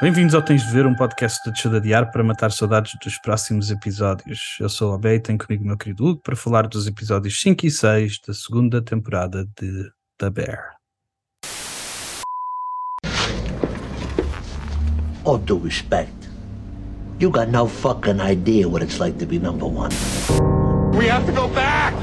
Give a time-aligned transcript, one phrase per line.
[0.00, 3.18] Bem-vindos ao Tens de Ver, um podcast de Deixa de Adiar para matar saudades dos
[3.18, 4.56] próximos episódios.
[4.58, 7.38] Eu sou o Abel e tenho comigo o meu querido Hugo para falar dos episódios
[7.38, 10.70] 5 e 6 da segunda temporada de The Bear.
[15.26, 16.30] All due respect,
[17.18, 19.90] you got no fucking idea what it's like to be number one.
[20.96, 21.94] We have to go back!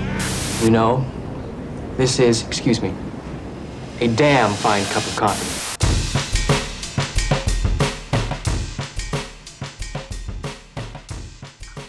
[0.61, 1.03] You know,
[1.97, 2.93] this is, excuse me,
[3.99, 5.56] a damn fine cup of coffee.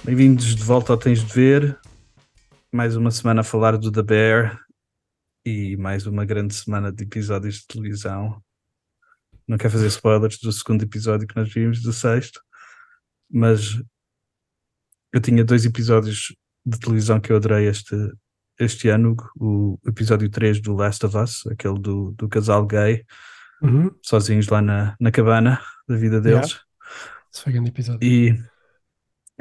[0.09, 1.79] Bem-vindos de volta ao Tens de Ver.
[2.73, 4.59] Mais uma semana a falar do The Bear
[5.45, 8.43] e mais uma grande semana de episódios de televisão.
[9.47, 12.41] Não quero fazer spoilers do segundo episódio que nós vimos, do sexto,
[13.31, 13.79] mas
[15.12, 16.34] eu tinha dois episódios
[16.65, 17.95] de televisão que eu adorei este,
[18.59, 19.15] este ano.
[19.39, 23.05] O episódio 3 do Last of Us, aquele do, do casal gay,
[23.61, 23.91] Uhum.
[24.03, 26.59] sozinhos lá na, na cabana da vida deles.
[27.31, 28.09] Esse foi um grande episódio.
[28.09, 28.42] E,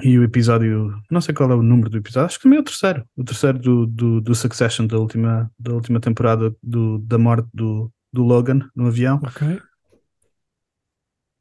[0.03, 2.61] e o episódio, não sei qual é o número do episódio, acho que também é
[2.61, 3.03] o terceiro.
[3.15, 7.91] O terceiro do, do, do Succession da última, da última temporada do, da morte do,
[8.13, 9.19] do Logan no avião.
[9.23, 9.59] Ok.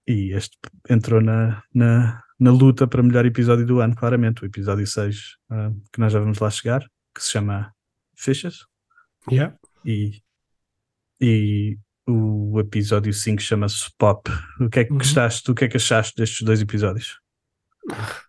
[0.09, 0.57] E este
[0.89, 4.43] entrou na, na, na luta para melhor episódio do ano, claramente.
[4.43, 6.81] O episódio 6, ah, que nós já vamos lá chegar,
[7.15, 7.75] que se chama
[8.17, 8.65] Fishes.
[9.31, 9.55] Yeah.
[9.85, 10.23] E,
[11.21, 11.77] e
[12.07, 14.31] o episódio 5 chama-se Pop.
[14.61, 14.99] O que é que Uhum.
[14.99, 15.51] gostaste?
[15.51, 17.21] O que é que achaste destes dois episódios?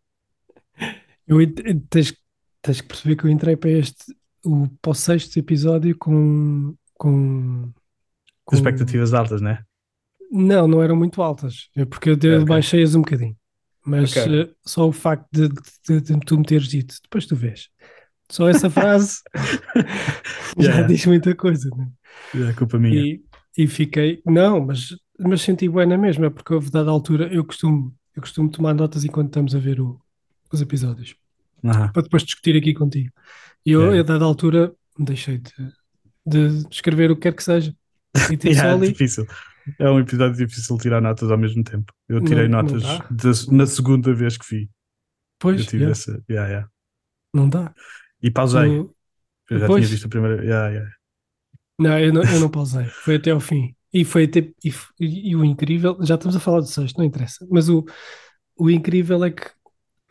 [1.28, 2.14] Eu, ent- tens,
[2.61, 4.06] tens que perceber que eu entrei para este,
[4.45, 7.72] o, para o sexto episódio com, com,
[8.45, 9.64] Com expectativas altas, né?
[10.31, 12.45] Não, não eram muito altas, é porque eu dei Ok.
[12.45, 13.36] baixei-as um bocadinho.
[13.86, 14.42] Mas Ok.
[14.42, 15.47] eh, só o facto de,
[15.88, 17.69] de- de tu me teres dito, depois tu vês.
[18.30, 19.19] Só essa frase
[20.59, 20.88] já Yeah.
[20.88, 21.89] diz muita coisa, né?
[22.34, 23.02] É culpa minha.
[23.02, 23.23] E,
[23.58, 27.95] e fiquei, não, mas, mas senti bem na mesma, porque houve dada altura, eu costumo,
[28.16, 30.00] eu costumo tomar notas enquanto estamos a ver o-
[30.52, 31.16] os episódios,
[31.64, 31.92] Aham.
[31.92, 33.12] para depois discutir aqui contigo.
[33.66, 34.00] E eu, É.
[34.00, 35.52] a dada altura, deixei de,
[36.25, 37.75] de escrever o que quer que seja.
[38.31, 39.28] E tive Yeah, só é difícil.
[39.80, 41.91] É um episódio difícil tirar notas ao mesmo tempo.
[42.08, 43.08] Eu tirei Não- não notas dá.
[43.12, 44.69] de- na segunda vez que vi.
[45.40, 46.24] Pois, eu tive yeah, essa.
[46.30, 46.69] Yeah, yeah.
[47.34, 47.74] não dá.
[48.24, 48.69] E pausei.
[48.69, 48.96] Tu-
[49.50, 49.81] Eu já Pois.
[49.85, 50.44] tinha visto a primeira.
[50.44, 50.91] Yeah, yeah.
[51.79, 52.85] Não, eu não, eu não pausei.
[52.85, 53.75] Foi até ao fim.
[53.94, 54.40] E foi até.
[54.64, 57.46] E- e o incrível, já estamos a falar do sexto, não interessa.
[57.52, 57.85] Mas o,
[58.58, 59.46] o incrível é que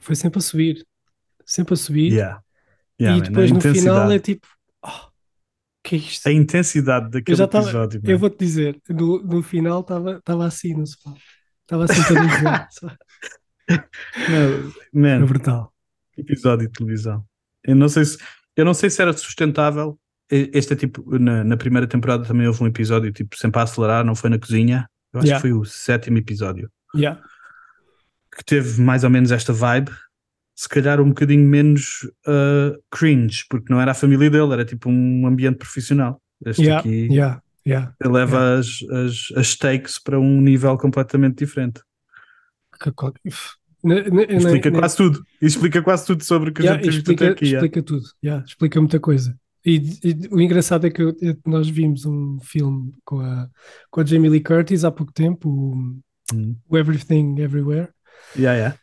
[0.06, 0.86] foi sempre a subir.
[1.44, 2.12] Sempre a subir.
[2.12, 2.40] Yeah.
[3.00, 4.46] Yeah, e man, depois no final é tipo.
[4.82, 5.10] Oh,
[5.84, 6.26] que é isto?
[6.28, 8.00] A intensidade daquele estava- episódio.
[8.04, 8.18] Eu man.
[8.18, 11.12] vou-te dizer, no, no final estava assim no sofá.
[11.62, 12.18] Estava assim todo
[12.70, 12.98] sabe?
[14.28, 14.72] Não,
[15.14, 15.72] É man, brutal.
[16.16, 17.24] episódio de televisão.
[17.64, 18.18] Eu não sei se,
[18.56, 19.98] eu não sei se era sustentável.
[20.30, 24.04] Este é tipo, na, na primeira temporada também houve um episódio tipo sempre a acelerar,
[24.04, 24.88] não foi na cozinha.
[25.12, 25.42] Eu acho Yeah.
[25.42, 26.70] que foi o sétimo episódio.
[26.94, 27.20] Yeah.
[28.36, 29.91] Que teve mais ou menos esta vibe,
[30.54, 34.88] se calhar um bocadinho menos uh, cringe, porque não era a família dele, era tipo
[34.91, 36.20] um ambiente profissional.
[36.44, 36.80] Este Yeah.
[36.80, 37.42] aqui Yeah.
[37.66, 37.94] Yeah.
[38.02, 41.80] eleva as, as, as stakes para um nível completamente diferente.
[42.78, 42.91] Que
[44.36, 45.22] Explica quase tudo.
[45.41, 47.44] Explica quase tudo sobre o que a Yeah, gente explica, aqui.
[47.47, 47.56] yeah.
[47.66, 49.36] explica tudo, yeah, explica muita coisa.
[49.64, 53.48] E, e o engraçado é que eu- nós vimos um filme com a,
[53.91, 55.97] com a Jamie Lee Curtis há pouco tempo, o,
[56.34, 56.56] Hum.
[56.68, 57.88] o Everything Everywhere.
[58.37, 58.78] Yeah, yeah.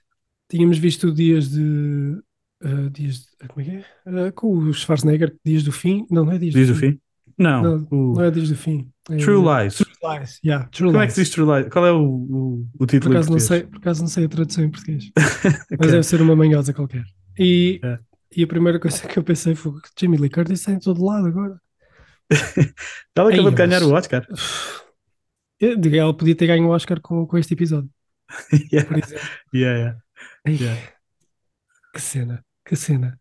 [0.49, 2.19] Tínhamos visto dias de.
[2.63, 3.85] ah, dias de- como é que é?
[4.05, 6.05] Ah, com o Schwarzenegger, Dias do Fim.
[6.09, 6.99] Não, não é Dias Diz do o fim?
[7.37, 7.61] Não.
[7.63, 8.89] Não, o não é Dias do Fim.
[9.09, 9.75] É True Lies.
[9.75, 9.89] True
[10.19, 11.13] Lies, yeah, True Como é que Lies.
[11.15, 11.71] se diz True Lies?
[11.73, 14.25] Qual é o, o, o Por título em acaso, não sei, por acaso não sei
[14.25, 15.11] a tradução em português.
[15.43, 15.77] Ok.
[15.79, 17.03] Mas deve ser uma manhosa qualquer.
[17.37, 17.81] E,
[18.35, 21.03] e a primeira coisa que eu pensei foi que Jamie Lee Curtis está em todo
[21.03, 21.59] lado agora.
[23.15, 24.25] Ela acabou Ei, de ganhar mas- o Oscar.
[25.59, 27.89] Eu ela podia ter ganho o Oscar com, com este episódio,
[28.71, 28.87] yeah.
[28.87, 29.27] por exemplo.
[29.53, 29.97] Yeah, yeah.
[30.45, 30.93] Ei, Yeah.
[31.93, 33.19] Que cena, que cena.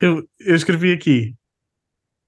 [0.00, 1.36] Eu, eu escrevi aqui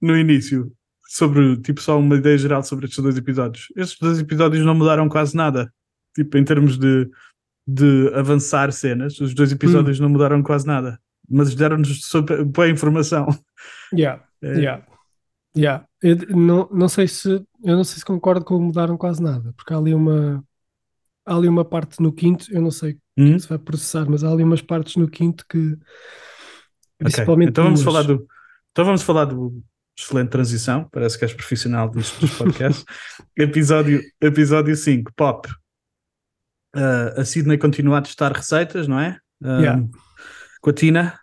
[0.01, 0.71] no início
[1.07, 3.67] sobre tipo só uma ideia geral sobre estes dois episódios.
[3.75, 5.71] Estes dois episódios não mudaram quase nada.
[6.15, 7.09] Tipo, em termos de,
[7.67, 10.97] de avançar cenas, os dois episódios não mudaram quase nada.
[11.29, 11.99] Mas deram-nos
[12.47, 13.27] boa informação.
[13.93, 14.85] Yeah, É, yeah,
[15.57, 15.85] yeah.
[16.01, 19.73] Eu não, não sei se eu não sei se concordo com mudaram quase nada, porque
[19.73, 20.43] há ali uma
[21.25, 23.37] há ali uma parte no quinto, eu não sei hum?
[23.37, 25.77] se vai processar, mas há ali umas partes no quinto que
[26.97, 28.25] principalmente Então vamos falar do.
[28.71, 29.63] Então vamos falar do
[29.97, 30.87] excelente transição.
[30.91, 32.85] Parece que és profissional dos, dos podcasts.
[33.35, 35.49] episódio, episódio 5, Pop.
[36.75, 39.17] Ah, a Sidney continua a testar receitas, não é?
[39.43, 39.87] Ah, Yeah.
[40.61, 41.19] Com a Tina,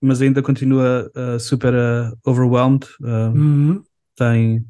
[0.00, 2.86] mas ainda continua ah, super ah, overwhelmed.
[3.00, 3.82] Uhum.
[4.16, 4.66] tem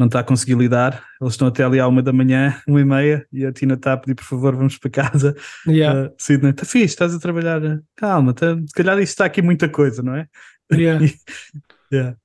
[0.00, 1.04] não está a conseguir lidar.
[1.20, 3.92] Eles estão até ali à uma da manhã, uma e meia, e a Tina está
[3.94, 5.36] a pedir, por favor, vamos para casa.
[5.66, 7.60] Yeah, Uh, Sidney, está fixe, estás a trabalhar.
[7.96, 10.26] Calma, tá, se calhar isto está aqui muita coisa, não é?
[10.70, 11.00] yeah.
[11.92, 12.16] Yeah.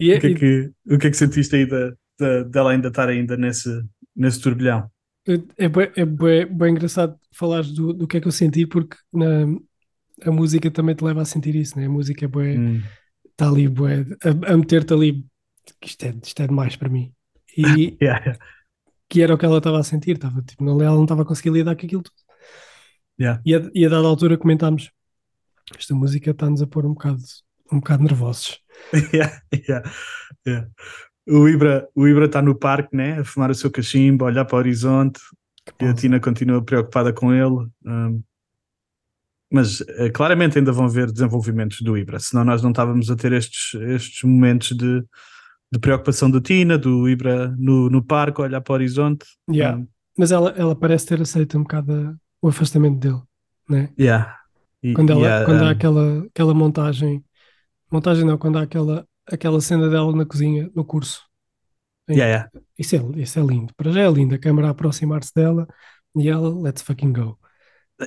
[0.00, 2.88] E, O, que é que, o que é que sentiste aí da, da- dela ainda
[2.88, 3.68] estar ainda nesse,
[4.16, 4.90] nesse turbilhão?
[5.58, 8.96] É, bué- é bué- bué engraçado falares do, do que é que eu senti, porque
[9.12, 9.44] na,
[10.24, 11.86] a música também te leva a sentir isso, né?
[11.86, 12.82] A música é bué, Hum.
[13.30, 15.26] está ali, bué, a, a meter-te ali,
[15.82, 17.14] isto é, isto é demais para mim.
[17.58, 18.38] E Yeah,
[19.08, 21.24] que era o que ela estava a sentir, estava, tipo, não, ela não estava a
[21.24, 22.16] conseguir lidar com aquilo tudo.
[23.20, 23.42] yeah.
[23.44, 24.90] E a, e a dada altura comentámos,
[25.76, 27.22] esta música está-nos a pôr um bocado,
[27.72, 28.60] um bocado nervosos.
[29.12, 29.92] Yeah, yeah,
[30.46, 30.68] yeah.
[31.26, 33.18] O Ibra o Ibra está no parque, né?
[33.18, 35.20] A fumar o seu cachimbo, a olhar para o horizonte,
[35.80, 37.68] e a Tina continua preocupada com ele.
[37.84, 38.22] hum.
[39.52, 43.32] mas eh, claramente ainda vão haver desenvolvimentos do Ibra, senão nós não estávamos a ter
[43.32, 45.02] estes, estes momentos de,
[45.72, 49.26] de preocupação da Tina, do Ibra no, no parque, olhar para o horizonte.
[49.48, 49.80] Yeah.
[49.80, 53.22] Hum, Mas ela, ela parece ter aceito um bocado o afastamento dele,
[53.68, 53.92] né?
[53.96, 54.36] yeah.
[54.82, 57.24] E- Quando, ela, a- quando há hum, aquela, aquela montagem,
[57.92, 61.22] montagem não, quando há aquela, aquela cena dela na cozinha, no curso.
[62.08, 62.48] yeah, yeah.
[62.78, 63.74] Isso é, isso é lindo.
[63.76, 65.66] Para já é lindo, a câmera a aproximar-se dela
[66.16, 67.38] e ela, let's fucking go.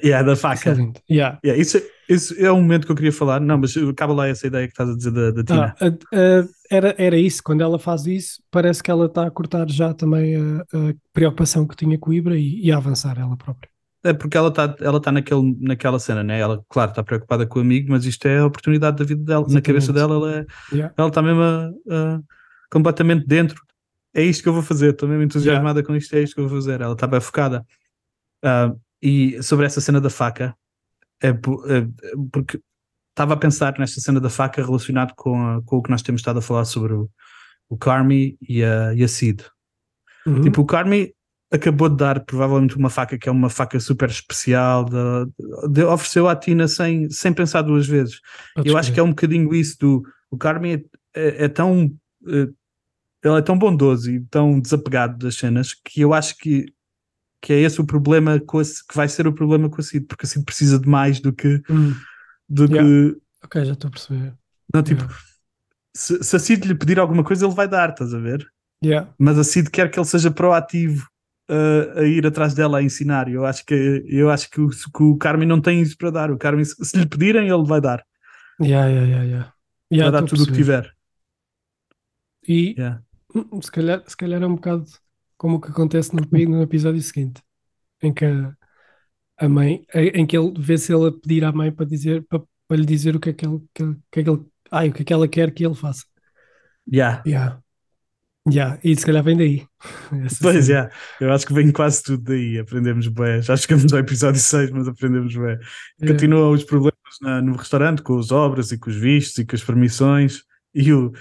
[0.03, 0.77] Yeah, da Isso é faca.
[1.09, 1.39] Yeah.
[1.43, 3.41] Yeah, isso, isso é um momento que eu queria falar.
[3.41, 5.75] Não, mas acaba lá essa ideia que estás a dizer da, da Tina.
[5.81, 9.31] Ah, a- a- era, era isso, quando ela faz isso, parece que ela está a
[9.31, 13.19] cortar já também a, a preocupação que tinha com o Ibra e, e a avançar
[13.19, 13.69] ela própria.
[14.03, 16.39] É porque ela está ela tá naquele, naquela cena, né?
[16.39, 19.41] Ela, claro, está preocupada com o amigo, mas isto é a oportunidade da vida dela.
[19.41, 19.65] Na Exatamente.
[19.65, 20.93] cabeça dela, ela é, Yeah.
[20.97, 22.19] ela está mesmo a- a-
[22.71, 23.61] completamente dentro.
[24.13, 24.91] É isto que eu vou fazer.
[24.91, 26.15] Estou mesmo entusiasmada com isto.
[26.15, 26.79] É isto que eu vou fazer.
[26.81, 27.63] Ela está bem focada.
[28.43, 30.55] Ah, e sobre essa cena da faca,
[31.21, 32.59] é, é- é porque
[33.11, 36.21] estava a pensar nesta cena da faca relacionado com, a- com o que nós temos
[36.21, 37.09] estado a falar sobre o,
[37.69, 39.43] o Carmi e a, e a Cid.
[40.25, 40.41] Uhum.
[40.41, 41.13] Tipo, o Carmi
[41.51, 46.29] acabou de dar provavelmente uma faca que é uma faca super especial, de, de- ofereceu
[46.29, 48.19] à Tina sem, sem pensar duas vezes.
[48.65, 50.03] Eu acho que é um bocadinho isso do.
[50.29, 50.83] O Carmi é,
[51.13, 51.91] é- é tão.
[52.27, 52.47] eh,
[53.23, 56.65] ele é tão bondoso e tão desapegado das cenas que eu acho que,
[57.41, 60.05] que é esse o problema com a, que vai ser o problema com a Cid,
[60.05, 61.61] porque a Cid precisa de mais do que.
[61.69, 61.95] Hum,
[62.47, 62.83] Do Yeah.
[62.83, 64.33] que ok, já estou a perceber.
[64.73, 65.17] não, tipo, Yeah.
[65.95, 68.45] se, se a Cid lhe pedir alguma coisa, ele vai dar, estás a ver?
[68.83, 69.13] Yeah.
[69.19, 71.07] mas a Cid quer que ele seja proativo
[71.49, 73.27] uh, a ir atrás dela a ensinar.
[73.29, 76.31] Eu acho que eu acho que o, que o Carmen não tem isso para dar.
[76.31, 78.03] O Carmen, se, lhe pedirem, ele vai dar.
[78.61, 79.53] Yeah, yeah, yeah, yeah.
[79.91, 80.91] Yeah, vai dar tudo o que tiver.
[82.47, 83.01] E Yeah.
[83.35, 84.85] hum, se calhar, se calhar é um bocado
[85.41, 87.41] como o que acontece no, no episódio seguinte,
[88.03, 88.55] em que a,
[89.39, 92.43] a mãe, em que ele vê se ele a pedir à mãe para dizer para,
[92.67, 94.93] para lhe dizer o que é que ele, que, que é que ele, ai, o
[94.93, 96.05] que é que ela quer que ele faça.
[96.91, 97.23] Yeah.
[97.25, 97.59] Yeah.
[98.47, 98.79] Yeah.
[98.83, 99.65] E se calhar vem daí.
[100.25, 100.91] Essa Pois cena.
[101.19, 102.59] é, eu acho que vem quase tudo daí.
[102.59, 103.41] Aprendemos bem.
[103.41, 105.57] Já chegamos ao episódio 6, mas aprendemos bem.
[105.99, 106.13] Yeah.
[106.13, 109.55] Continuam os problemas na- no restaurante com as obras e com os vistos e com
[109.55, 110.43] as permissões.
[110.73, 111.11] E o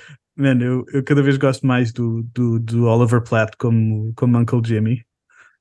[0.41, 4.61] mano, eu, eu cada vez gosto mais do, do, do Oliver Platt como, como Uncle
[4.65, 5.05] Jimmy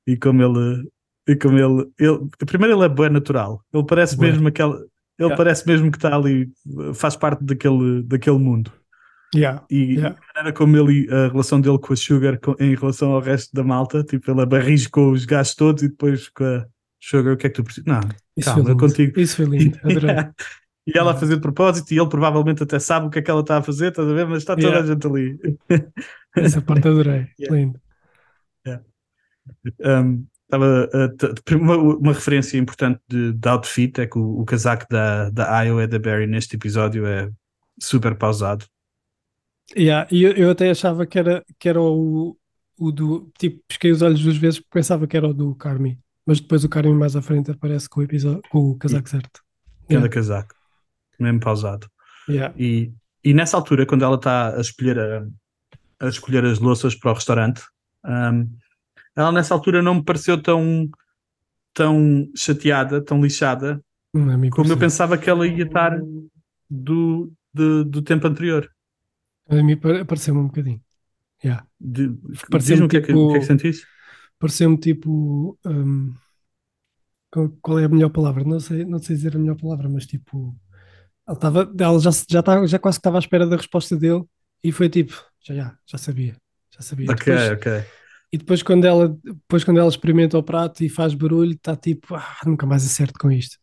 [0.08, 0.88] e como ele.
[1.28, 4.88] E como ele, ele primeiro ele é bem natural, ele parece mesmo aquela, ele
[5.22, 5.36] Yeah.
[5.36, 6.50] parece mesmo que está ali,
[6.96, 8.72] faz parte daquele, daquele mundo.
[9.36, 9.64] Yeah.
[9.70, 10.18] E Yeah.
[10.18, 13.54] a maneira como ele, a relação dele com a Sugar co- em relação ao resto
[13.54, 16.66] da malta, tipo, ele barrige com os gajos todos e depois com a
[17.02, 17.86] Sugar, o que é que tu precisas?
[17.86, 18.00] Não,
[18.38, 18.88] Isso calma, foi lindo.
[18.88, 19.20] contigo.
[19.20, 19.78] Isso foi lindo.
[19.84, 20.16] Adorei.
[20.94, 23.30] E ela a fazer de propósito, e ele provavelmente até sabe o que é que
[23.30, 24.28] ela está a fazer, estás a ver?
[24.28, 24.84] Mas está toda Yeah.
[24.84, 25.40] a gente ali.
[26.36, 27.28] Essa parte adorei.
[27.40, 27.56] Yeah.
[27.56, 27.80] Lindo.
[29.82, 34.86] Um, estava, uh, uma, uma referência importante de, de outfit é que o, o casaco
[34.90, 37.30] da, da Io e da Barry neste episódio é
[37.80, 38.66] super pausado.
[39.78, 42.36] Yeah, e eu, eu até achava que era, que era o,
[42.78, 43.32] o do.
[43.38, 46.00] Tipo, pisquei os olhos duas vezes porque pensava que era o do Carmi.
[46.26, 49.42] Mas depois o Carmi mais à frente aparece com o, episódio, com o casaco certo.
[49.88, 50.10] Cada Yeah.
[50.10, 50.56] casaco,
[51.20, 51.88] mesmo pausado.
[52.28, 52.54] Yeah.
[52.58, 52.92] E,
[53.24, 55.26] e nessa altura, quando ela está a escolher, a,
[56.06, 57.62] a escolher as louças para o restaurante,
[58.06, 58.50] um,
[59.16, 60.90] ela nessa altura não me pareceu tão,
[61.74, 63.84] tão chateada, tão lixada,
[64.14, 66.00] mim como eu pensava que ela ia estar
[66.70, 68.70] do, do, do tempo anterior.
[69.50, 70.82] A mim pare- pareceu-me um bocadinho.
[71.44, 71.66] Yeah.
[71.80, 72.16] De-
[72.50, 73.88] Pareceu-me Diz-me o que, é que, tipo- o que é que sentiste?
[74.38, 75.58] Pareceu-me tipo.
[77.32, 78.44] qual, qual é a melhor palavra?
[78.44, 80.56] Não sei, não sei dizer a melhor palavra, mas tipo.
[81.42, 84.24] Ela, ela já, já, tá, já quase que estava à espera da resposta dele
[84.64, 85.14] e foi tipo.
[85.46, 86.36] Já, já, já sabia.
[86.76, 87.12] Já sabia.
[87.12, 87.84] Ok, Depois- ok.
[88.32, 92.14] E depois quando ela, depois quando ela experimenta o prato e faz barulho, está tipo,
[92.16, 93.58] ah, nunca mais acerto com isto.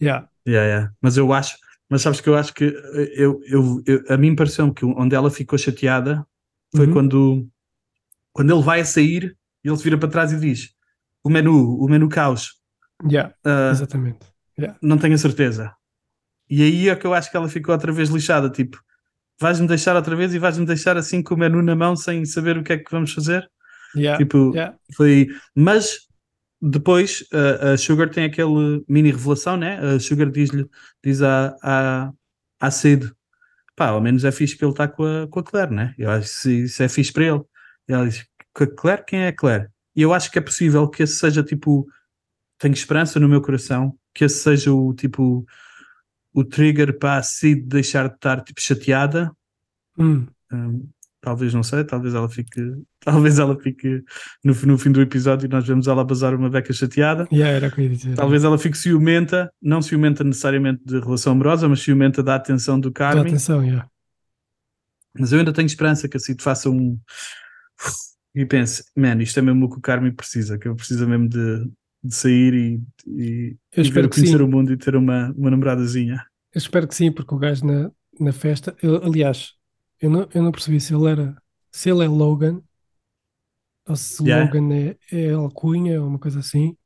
[0.00, 0.28] Yeah.
[0.46, 0.92] Yeah, yeah.
[1.02, 1.56] Mas eu acho,
[1.90, 5.14] mas sabes que eu acho que eh, eu, eu, eu- a mim pareceu-me que onde
[5.14, 6.26] ela ficou chateada
[6.74, 6.92] foi Uhum.
[6.94, 7.48] quando,
[8.32, 10.70] quando ele vai a sair, ele se vira para trás e diz:
[11.22, 12.54] O menu, o menu caos,
[13.06, 14.20] Yeah, ah, exatamente.
[14.58, 14.78] Yeah.
[14.82, 15.74] não tenho a certeza.
[16.50, 18.78] E aí é que eu acho que ela ficou outra vez lixada: tipo,
[19.40, 22.56] vais-me deixar outra vez e vais-me deixar assim com o menu na mão sem saber
[22.58, 23.48] o que é que vamos fazer.
[23.96, 24.76] Yeah, Tipo, yeah.
[24.94, 25.28] foi.
[25.54, 26.06] Mas
[26.60, 29.78] depois a, a Sugar tem aquele mini revelação, né?
[29.78, 30.66] A Sugar diz-lhe,
[31.04, 32.12] diz à, à,
[32.60, 33.10] à Sid,
[33.76, 35.94] pá, ao menos é fixe que ele está com a, com a Claire, né?
[35.96, 37.40] Eu acho que isso- é fixe para ele.
[37.88, 39.04] E ela diz, com a Claire?
[39.06, 39.68] Quem é a Claire?
[39.96, 41.86] E eu acho que é possível que esse seja tipo.
[42.58, 45.46] Tenho esperança no meu coração que esse seja o tipo.
[46.38, 49.32] O trigger para a Sid deixar de estar tipo chateada
[49.98, 50.88] Hum, Hum,
[51.20, 52.60] talvez não sei, talvez ela fique,
[53.04, 54.02] talvez ela fique
[54.42, 57.28] no, no fim do episódio e nós vemos ela bazar uma beca chateada.
[57.32, 58.14] yeah, era que dizer.
[58.14, 62.92] Talvez ela fique ciumenta, não ciumenta necessariamente de relação amorosa, mas ciumenta da atenção do
[62.92, 63.26] Carmen.
[63.26, 63.88] atenção, yeah.
[65.18, 66.98] Mas eu ainda tenho esperança que a Cid faça um
[68.34, 71.28] e pense, man, isto é mesmo o que o Carmen precisa, que eu preciso mesmo
[71.28, 71.68] de,
[72.04, 74.44] de sair e, e, Eu e espero ver conhecer sim.
[74.44, 76.24] o mundo e ter uma, uma namoradazinha.
[76.54, 79.52] Eu espero que sim, porque o gajo na, na festa, eu- aliás,
[80.00, 81.36] eu não, eu não percebi se ele era,
[81.70, 82.62] se ele é Logan
[83.86, 84.44] ou se Yeah.
[84.52, 86.76] Logan é, é alcunha ou uma coisa assim.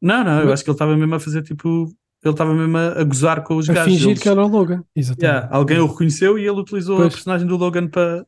[0.00, 1.84] Não, não, eu Mas- acho que ele estava mesmo a fazer tipo,
[2.22, 3.92] ele estava mesmo a, a gozar com os A gajos.
[3.92, 4.82] fingir Eles- que era o Logan.
[4.94, 5.24] Exatamente.
[5.24, 7.08] Yeah, alguém o reconheceu e ele utilizou Pois.
[7.08, 8.26] a personagem do Logan para.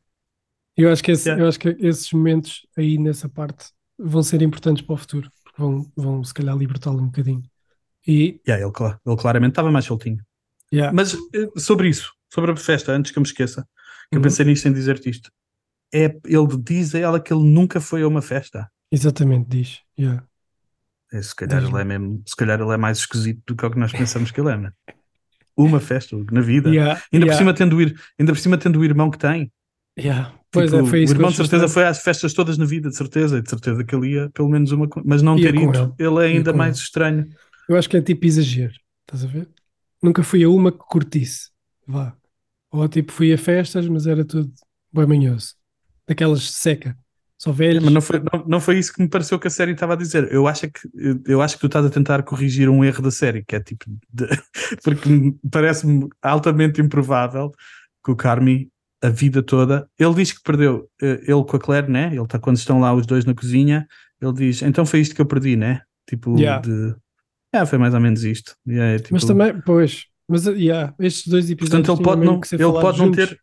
[0.77, 1.43] Eu acho que, esse- Yeah.
[1.43, 3.67] eu acho que esses momentos aí nessa parte
[3.97, 7.43] vão ser importantes para o futuro, porque vão, vão se calhar libertá-lo um bocadinho.
[8.07, 8.73] E Yeah, ele,
[9.05, 10.17] ele claramente estava mais soltinho.
[10.73, 13.67] yeah, Mas eh, sobre isso, sobre a festa, antes que eu me esqueça,
[14.11, 14.23] que eu Uhum.
[14.23, 15.31] pensei nisto em dizer-te isto.
[15.93, 18.69] É, ele diz a ela que ele nunca foi a uma festa.
[18.91, 19.81] exatamente diz.
[19.97, 20.27] Yeah.
[21.11, 21.79] É, se calhar Diz-me.
[21.79, 24.31] ele é mesmo, se calhar ele é mais esquisito do que o que nós pensamos
[24.31, 24.71] que ele é, né?
[25.55, 26.69] Uma festa na vida.
[26.69, 27.77] Yeah, Ainda, yeah, por cima tendo
[28.19, 29.51] ainda por cima tendo o irmão que tem.
[29.97, 30.33] yeah.
[30.51, 32.65] Pois Tipo, é, foi isso o eu irmão de certeza foi às festas todas na
[32.65, 35.51] vida, de certeza, e de certeza que ele ia pelo menos uma, mas não Ia
[35.51, 35.93] ter ido, ele.
[35.99, 37.27] ele é ainda mais estranho.
[37.69, 38.73] Eu acho que é tipo exagero,
[39.05, 39.47] estás a ver?
[40.01, 41.49] Nunca fui a uma que curtisse,
[41.87, 42.15] vá.
[42.71, 44.51] Ou tipo fui a festas, mas era tudo
[44.91, 45.55] bem manhoso.
[46.07, 46.97] Daquelas seca,
[47.37, 47.83] só velhos.
[47.83, 49.95] Mas não foi, não, não foi isso que me pareceu que a série estava a
[49.95, 50.31] dizer.
[50.31, 50.89] Eu acho é que,
[51.25, 53.85] eu acho que tu estás a tentar corrigir um erro da série, que é tipo.
[54.11, 54.27] de-
[54.83, 57.51] porque me- parece-me altamente improvável
[58.03, 58.69] que o Carmi,
[59.01, 59.89] a vida toda.
[59.97, 62.07] Ele diz que perdeu, eh, ele com a Claire, né?
[62.07, 63.87] Ele está quando estão lá os dois na cozinha.
[64.21, 65.81] Ele diz: Então foi isto que eu perdi, né?
[66.09, 66.61] Tipo, Yeah.
[66.61, 66.95] de.
[67.53, 68.55] Ah, foi mais ou menos isto.
[68.65, 72.39] E é, tipo, Mas também, pois, mas yeah, estes dois episódios Portanto, ele pode não,
[72.41, 73.39] que ele pode não ter.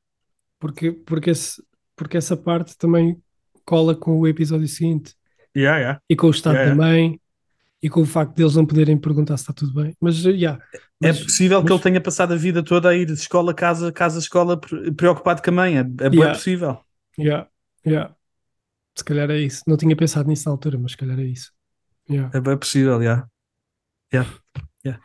[0.58, 1.62] porque, porque, esse,
[1.96, 3.16] porque essa parte também
[3.64, 5.14] cola com o episódio seguinte
[5.56, 6.00] Yeah, yeah.
[6.08, 7.20] e com o estado Yeah, da mãe
[7.82, 9.94] e com o facto deles não poderem perguntar se está tudo bem.
[10.00, 10.60] Mas, yeah,
[11.02, 13.54] É mas- possível que mas- ele tenha passado a vida toda a ir de escola,
[13.54, 15.76] casa, casa, escola, pre- preocupado com a mãe.
[15.76, 16.34] É, é bem Yeah.
[16.34, 16.78] possível.
[17.18, 17.48] Yeah,
[17.86, 18.14] yeah.
[18.96, 19.62] Se calhar é isso.
[19.66, 21.52] Não tinha pensado nisso na altura, mas se calhar é isso.
[22.08, 22.30] Yeah.
[22.36, 23.26] É bem possível, já.
[24.12, 24.30] Yeah.
[24.84, 25.02] Yeah.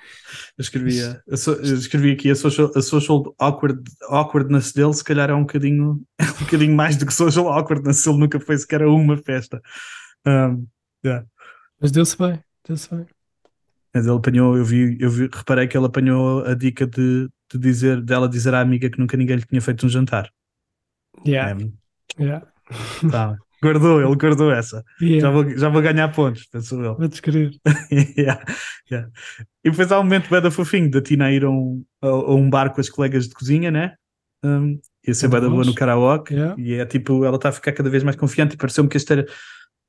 [0.57, 0.97] Eu, escrevi,
[1.27, 5.33] eu, so- eu escrevi aqui a social, a social awkward, awkwardness dele, se calhar é
[5.33, 9.17] um bocadinho, um bocadinho mais do que social awkwardness, ele nunca foi sequer a uma
[9.17, 9.61] festa.
[10.25, 10.65] Um,
[11.79, 13.05] Mas deu-se bem, deu-se bem.
[13.93, 17.59] mas ele apanhou, eu vi, eu vi, reparei que ele apanhou a dica de, de
[17.59, 20.31] dizer, dela dizer à amiga que nunca ninguém lhe tinha feito um jantar.
[21.25, 21.51] Yeah,
[22.17, 22.47] É, yeah.
[23.11, 23.37] tá.
[23.65, 24.83] Guardou, ele guardou essa.
[24.99, 25.29] Já yeah.
[25.31, 26.95] vou, já vou ganhar pontos, penso eu.
[26.95, 27.51] Vou descrever.
[28.17, 28.43] Yeah,
[28.91, 29.09] yeah.
[29.63, 32.35] E depois há um momento bem da fofinho da Tina ir a um, a, a
[32.35, 33.93] um bar com as colegas de cozinha, né?
[34.43, 36.55] Um, ia ser bem da boa no karaoke Yeah.
[36.61, 39.11] e é tipo, ela está a ficar cada vez mais confiante e pareceu-me que este
[39.11, 39.25] era,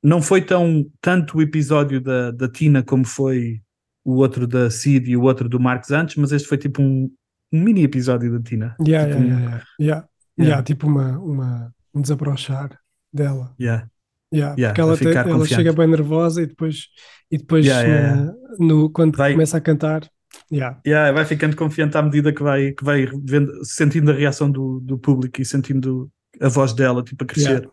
[0.03, 3.61] não foi tão tanto o episódio da, da Tina como foi
[4.03, 7.11] o outro da Cid e o outro do Marcos antes, mas este foi tipo um,
[7.51, 8.75] um mini episódio da Tina.
[8.85, 9.65] Yeah, Tipo, yeah, yeah, yeah.
[9.79, 10.07] Yeah.
[10.39, 10.49] Yeah.
[10.49, 12.79] Yeah, tipo uma, uma, um desabrochar
[13.13, 13.53] dela.
[13.59, 13.87] yeah.
[14.33, 15.55] Yeah, Yeah, porque ela, te- ela confiante.
[15.55, 16.87] chega bem nervosa e depois,
[17.31, 20.05] e depois Yeah, yeah, no, quando Vai- começa a cantar,
[20.51, 24.51] yeah, Yeah, vai ficando confiante à medida que vai, que vai vendo, sentindo a reação
[24.51, 26.11] do, do público e sentindo
[26.41, 27.69] a voz dela tipo a crescer.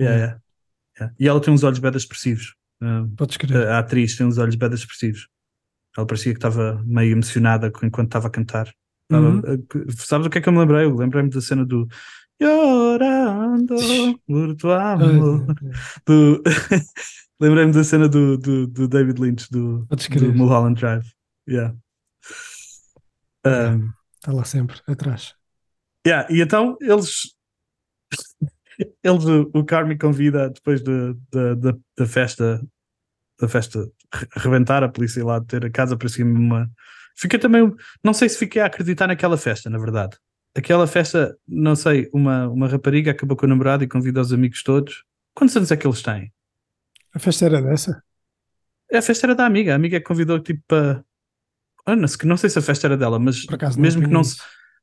[0.00, 0.40] Yeah.
[1.18, 2.54] E ela tem uns olhos bem expressivos.
[3.16, 3.68] Podes crer.
[3.68, 5.28] a, atriz tem uns olhos bem expressivos.
[5.96, 8.68] Ela parecia que estava meio emocionada enquanto estava a cantar.
[9.12, 9.38] Uhum.
[9.38, 10.84] uh, que- sabes o que é que eu me lembrei?
[10.84, 11.86] Eu lembrei-me da cena do
[12.40, 13.74] Llorando
[14.26, 15.46] por tu amor.
[16.06, 16.42] Do...
[17.40, 20.34] lembrei-me da cena do, do, do David Lynch do, do.
[20.34, 21.06] Mulholland Drive.
[21.48, 21.74] Yeah.
[23.46, 25.34] Um, Está lá sempre, atrás.
[26.06, 27.34] Yeah, e então eles,
[29.02, 32.60] eles o, o Carmi convida depois de, de- da da festa,
[33.40, 33.80] da festa
[34.12, 36.70] re- rebentar a polícia lá ter a casa para cima uma.
[37.16, 40.16] Fiquei também, não sei se fiquei a acreditar naquela festa, na verdade.
[40.56, 44.62] Aquela festa, não sei, uma, uma rapariga acabou com o namorado e convida os amigos
[44.62, 45.04] todos.
[45.34, 46.32] Quantos anos é que eles têm?
[47.14, 48.02] A festa era dessa?
[48.92, 51.04] A festa era da amiga, a amiga é que convidou tipo para.
[51.86, 54.24] Ah, não, sei- não sei se a festa era dela, mas acaso mesmo que não
[54.24, 54.38] se-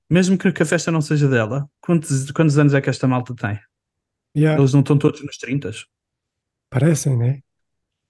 [0.10, 3.60] mesmo que a festa não seja dela, quantos, quantos anos é que esta malta tem?
[4.36, 5.72] Yeah, Eles não estão todos nos 30,
[6.70, 7.42] Parecem, né?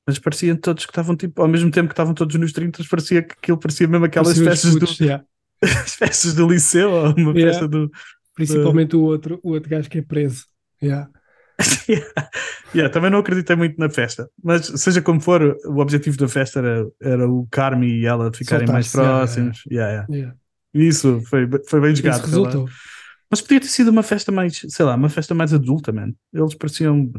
[0.08, 3.24] mas pareciam todos que estavam tipo, ao mesmo tempo que estavam todos nos 30, parecia
[3.24, 5.26] que aquilo parecia mesmo aquelas Pareciam os festas do, putos, yeah.
[5.84, 7.52] as festas do liceu ou uma Yeah.
[7.52, 7.92] festa do.
[8.34, 10.46] Principalmente o outro, o outro gajo que é preso.
[10.82, 11.10] Yeah.
[11.90, 12.06] yeah.
[12.74, 16.60] Yeah, também não acreditei muito na festa, mas seja como for, o objetivo da festa
[16.60, 19.64] era, era o Carmi e ela ficarem mais próximos.
[19.72, 20.36] Yeah, yeah.
[20.74, 22.30] Isso foi, foi bem Isso jogado.
[22.30, 22.70] pela- resultou.
[23.32, 26.12] Mas podia ter sido uma festa mais, sei lá, uma festa mais adulta, man.
[26.34, 27.10] Eles pareciam.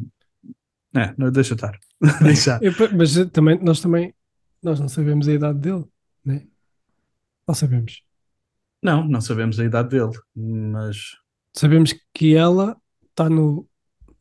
[0.94, 1.72] É, não, deixa estar.
[2.22, 2.58] deixa.
[2.60, 4.14] Eu, mas também, nós também,
[4.62, 5.84] nós não sabemos a idade dele,
[6.22, 6.42] né?
[7.48, 8.02] Não sabemos.
[8.82, 11.16] Não, não sabemos a idade dele, mas.
[11.52, 12.76] Sabemos que ela
[13.10, 13.66] está no,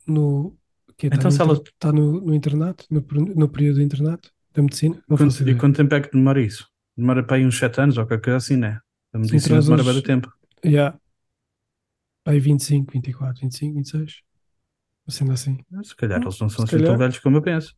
[0.08, 0.58] no,
[0.98, 3.02] que está Então, no, se ela- está no, no internato, no,
[3.36, 5.04] no período do internato da medicina.
[5.08, 6.68] Não Quanto, e quanto tempo é que demora isso?
[6.98, 8.80] Demora para aí uns 7 anos ou qualquer coisa assim, né?
[9.14, 10.32] A medicina demora uns- bem tempo.
[10.66, 10.98] Yeah.
[12.26, 14.22] Aí 25, 24, 25, 26.
[15.08, 15.60] Sendo assim.
[15.84, 17.76] Se calhar eles não são assim tão velhos como eu penso.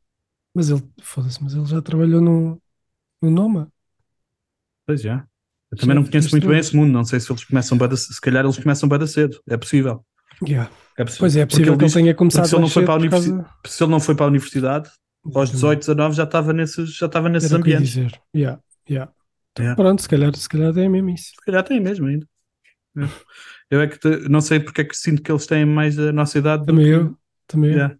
[0.53, 2.62] Mas ele, foda-se, mas ele já trabalhou no,
[3.22, 3.72] no Noma.
[4.86, 5.27] Pois já.
[5.72, 8.22] Eu também não conheço muito bem esse mundo, não sei se eles começam bem, se
[8.22, 10.06] calhar eles começam bem cedo, é possível.
[10.48, 10.72] Yeah.
[10.98, 11.20] É possível.
[11.20, 12.94] Pois é, é Porque possível que ele tenha começado porque se ele não foi para
[12.94, 14.90] a por causa- universidade, se ele não foi para a universidade,
[15.36, 17.90] aos 18, 19 já estava nesses, já estava nesses Era eu ambientes.
[17.90, 18.22] dizer.
[18.36, 19.12] Yeah, yeah.
[19.52, 19.76] Então, Yeah.
[19.76, 21.26] Pronto, se calhar, se calhar é mesmo isso.
[21.32, 22.26] Se calhar tem mesmo ainda.
[22.98, 23.02] É.
[23.72, 26.12] Eu é que te- não sei porque é que sinto que eles têm mais a
[26.14, 26.66] nossa idade.
[26.66, 27.76] Também que- eu, também eu.
[27.78, 27.96] Yeah.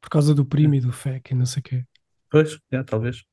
[0.00, 1.84] Por causa do primo e do FEC e não sei o quê.
[2.30, 3.24] Pois, yeah, talvez.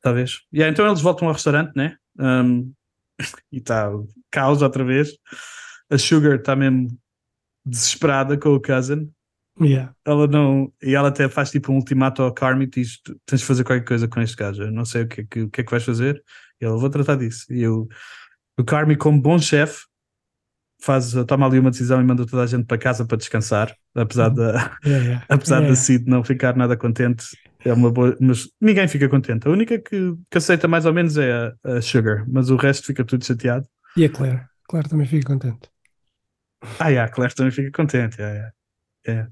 [0.00, 0.40] Talvez.
[0.52, 1.96] Yeah, então eles voltam ao restaurante, né?
[2.18, 2.72] Um,
[3.50, 3.90] e está
[4.30, 5.12] caos outra vez.
[5.90, 6.88] A Sugar está mesmo
[7.64, 9.10] desesperada com o cousin.
[9.60, 9.94] Yeah.
[10.04, 10.72] Ela não.
[10.82, 13.84] E ela até faz tipo um ultimato ao Carmi diz: "Tu tens de fazer qualquer
[13.84, 14.62] coisa com este gajo.
[14.62, 16.22] Eu não sei o que, é que, o que é que vais fazer.
[16.60, 17.52] E ela, vou tratar disso.
[17.52, 17.86] E eu,
[18.58, 19.84] o Carmi, como bom chefe,
[20.82, 23.74] faz, toma ali uma decisão e manda toda a gente para casa para descansar.
[23.94, 24.76] Apesar da.
[24.84, 25.26] Yeah, yeah.
[25.30, 25.68] apesar Yeah.
[25.68, 27.24] da Cid não ficar nada contente,
[27.64, 29.46] é uma boa, mas ninguém fica contente.
[29.46, 31.32] A única que, que aceita mais ou menos é
[31.64, 33.66] a, a Sugar, mas o resto fica tudo chateado.
[33.96, 34.42] E a Claire?
[34.68, 35.70] Claire também fica contente.
[36.78, 38.20] Ah, yeah, a Claire também fica contente.
[38.20, 38.52] Yeah,
[39.06, 39.28] yeah.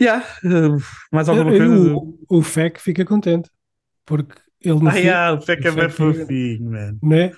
[0.00, 0.22] Yeah.
[0.44, 0.78] Uh,
[1.10, 1.94] mais alguma coisa?
[1.94, 3.50] O, o FEC fica contente.
[4.04, 6.98] Porque ele no Ah, fim, yeah, o Feca é bem fofinho, man.
[7.02, 7.32] né?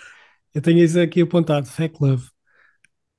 [0.59, 2.27] Eu tenho isso aqui apontado, FEC Love.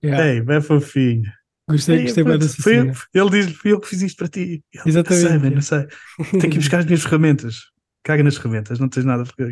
[0.04, 0.28] Yeah.
[0.28, 1.24] Ei, bem fofinho.
[1.70, 2.94] Gostei, Ei, gostei bem dessa cena.
[3.14, 4.62] ele diz fui eu que fiz isto para ti.
[4.74, 6.32] Ele, Exatamente, Não sei, man, não sei.
[6.32, 7.56] Tenho que ir buscar as minhas ferramentas.
[8.04, 9.48] Caga nas ferramentas, não tens nada para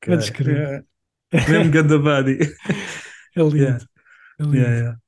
[0.00, 0.56] Podes crer.
[0.56, 1.50] Yeah.
[1.50, 2.38] Mesmo ganda buddy.
[3.36, 3.56] É lindo.
[3.58, 3.84] Yeah.
[4.40, 4.56] É lindo.
[4.56, 4.98] Yeah.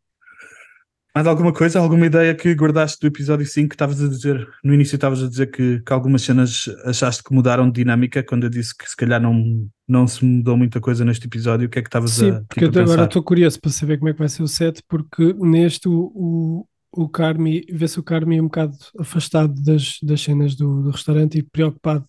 [1.15, 4.47] Mais alguma coisa, alguma ideia que guardaste do episódio 5 que estavas a dizer?
[4.63, 8.45] No início estavas a dizer que, que algumas cenas achaste que mudaram de dinâmica quando
[8.45, 11.67] eu disse que se calhar não, não se mudou muita coisa neste episódio.
[11.67, 13.71] O que é que estavas Sim, a, porque eu tipo, a agora estou curioso para
[13.71, 17.99] saber como é que vai ser o set, porque neste o, o, o Carmi, vê-se
[17.99, 22.07] o Carmi um bocado afastado das, das cenas do, do restaurante e preocupado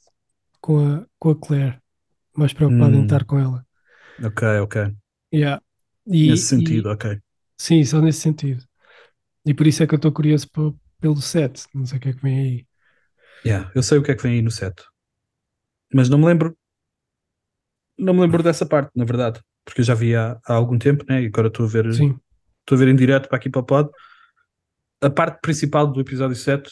[0.62, 1.80] com a, com a Claire,
[2.38, 3.04] mais preocupado em Hum.
[3.04, 3.66] estar com ela.
[4.24, 4.76] Ok, ok.
[5.34, 5.62] Yeah.
[6.08, 7.20] E, Nesse sentido, e- ok.
[7.58, 8.64] sim, só nesse sentido.
[9.46, 12.10] E por isso é que eu estou curioso pe- pelo set, não sei o que
[12.10, 12.68] é que vem aí.
[13.46, 14.76] Yeah, eu sei o que é que vem aí no set.
[15.94, 16.58] Mas não me lembro.
[17.98, 19.42] Não me lembro dessa parte, na verdade.
[19.66, 21.22] Porque eu já vi há, há algum tempo, né?
[21.24, 21.94] E agora estou a ver.
[21.94, 22.20] Sim,
[22.62, 23.90] Estou a ver em direto para aqui para o pod.
[25.02, 26.70] A parte principal do episódio 7,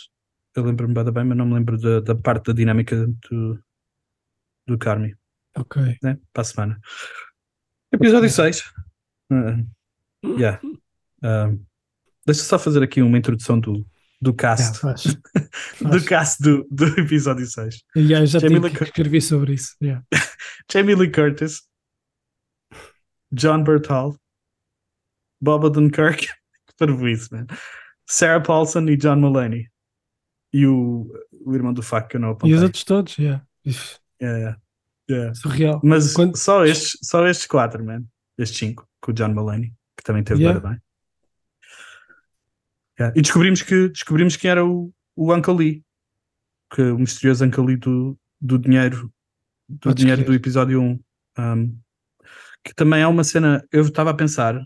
[0.55, 3.59] eu lembro-me bem, bem, mas não me lembro da, da parte da dinâmica do,
[4.67, 5.15] do Carmi,
[5.55, 5.97] ok.
[6.03, 6.19] né?
[6.33, 6.79] Para a semana.
[7.91, 8.63] Episódio 6.
[10.37, 10.59] yeah.
[11.23, 11.49] Ah,
[12.27, 13.85] deixa só fazer aqui uma introdução do,
[14.21, 14.79] do Yeah, cast.
[14.79, 15.03] faz.
[15.81, 16.03] do faz.
[16.05, 17.83] cast do, do episódio 6.
[17.95, 19.75] Yeah, já Jamie Lee escrever sobre isso.
[19.81, 20.03] Yeah.
[20.71, 21.61] Jamie Lee Curtis,
[23.31, 24.15] John Bertal,
[25.41, 26.27] Bob Dunkirk,
[26.67, 27.47] que parvoíce, man.
[28.09, 29.67] Sarah Paulson e John Mulaney.
[30.53, 31.11] E o,
[31.45, 32.55] o irmão do Fac que eu não E apontei.
[32.55, 33.45] os outros todos, yeah.
[34.21, 34.57] Yeah,
[35.09, 35.33] yeah.
[35.35, 35.81] Surreal.
[35.83, 38.03] Mas Quando- só, estes, só estes quatro, man.
[38.37, 40.59] Estes cinco, com o John Mulaney, que também teve Yeah.
[40.59, 40.77] bem.
[42.99, 43.17] Yeah.
[43.17, 45.83] E descobrimos que descobrimos quem era o, o Uncle Lee,
[46.73, 49.11] que o misterioso Uncle Lee do, do dinheiro
[49.67, 50.99] do Podes dinheiro do episódio 1.
[51.39, 51.79] Um,
[52.63, 53.65] que também é uma cena.
[53.71, 54.59] Eu estava a pensar,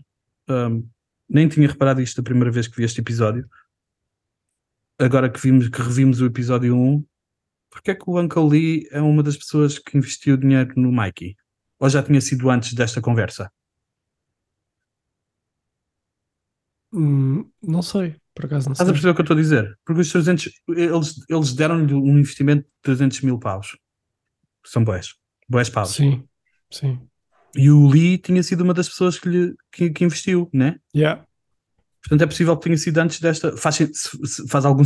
[0.48, 0.88] um,
[1.28, 3.48] nem tinha reparado isto da primeira vez que vi este episódio.
[4.98, 7.04] Agora que vimos que revimos o episódio 1,
[7.70, 11.36] porque é que o Uncle Lee é uma das pessoas que investiu dinheiro no Mikey?
[11.80, 13.50] Ou já tinha sido antes desta conversa?
[16.92, 19.78] Hum, não sei, por acaso não Estás a perceber o que eu estou a dizer?
[19.84, 23.76] Porque os 300, eles, eles deram-lhe um investimento de 300 mil paus.
[24.64, 25.14] São boés.
[25.48, 25.90] Boés paus.
[25.90, 26.24] Sim,
[26.70, 26.98] sim.
[27.54, 30.76] E o Lee tinha sido uma das pessoas que, lhe, que, que investiu, né?
[30.94, 31.24] Yeah.
[32.02, 33.56] Portanto, é possível que tenha sido antes desta.
[33.56, 33.78] Faz,
[34.48, 34.82] faz algum.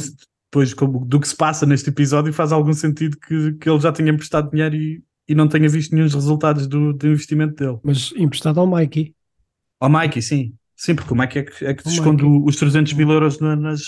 [0.50, 0.74] Depois
[1.06, 4.50] do que se passa neste episódio, faz algum sentido que, que ele já tenha emprestado
[4.50, 7.78] dinheiro e, e não tenha visto nenhum dos resultados do, do investimento dele.
[7.82, 9.14] Mas emprestado ao Mikey.
[9.80, 10.54] Ao Mikey, sim.
[10.76, 12.38] Sim, porque o Mikey é que, é que O esconde Mikey.
[12.40, 13.80] o- os 300 mil euros na- nas,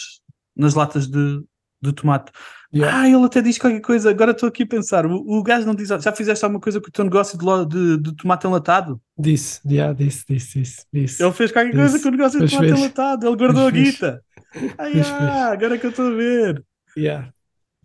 [0.57, 1.43] nas latas de,
[1.83, 2.33] de tomate.
[2.75, 3.01] Yeah.
[3.01, 4.11] Ah, ele até diz qualquer coisa.
[4.11, 5.07] Agora estou aqui a pensar.
[5.07, 5.89] O, o gajo não diz.
[5.89, 9.01] Já fizeste alguma coisa com o teu negócio de, de, de tomate enlatado?
[9.19, 11.23] Disse, yeah, disse, disse, disse, disse.
[11.23, 11.79] Ele fez qualquer Isso.
[11.79, 12.79] coisa com o negócio de tomate fez.
[12.81, 13.27] enlatado.
[13.27, 13.91] Ele guardou a fez.
[13.93, 14.23] guita.
[14.79, 16.65] Ah, agora é que eu estou a ver.
[16.97, 17.31] Yeah.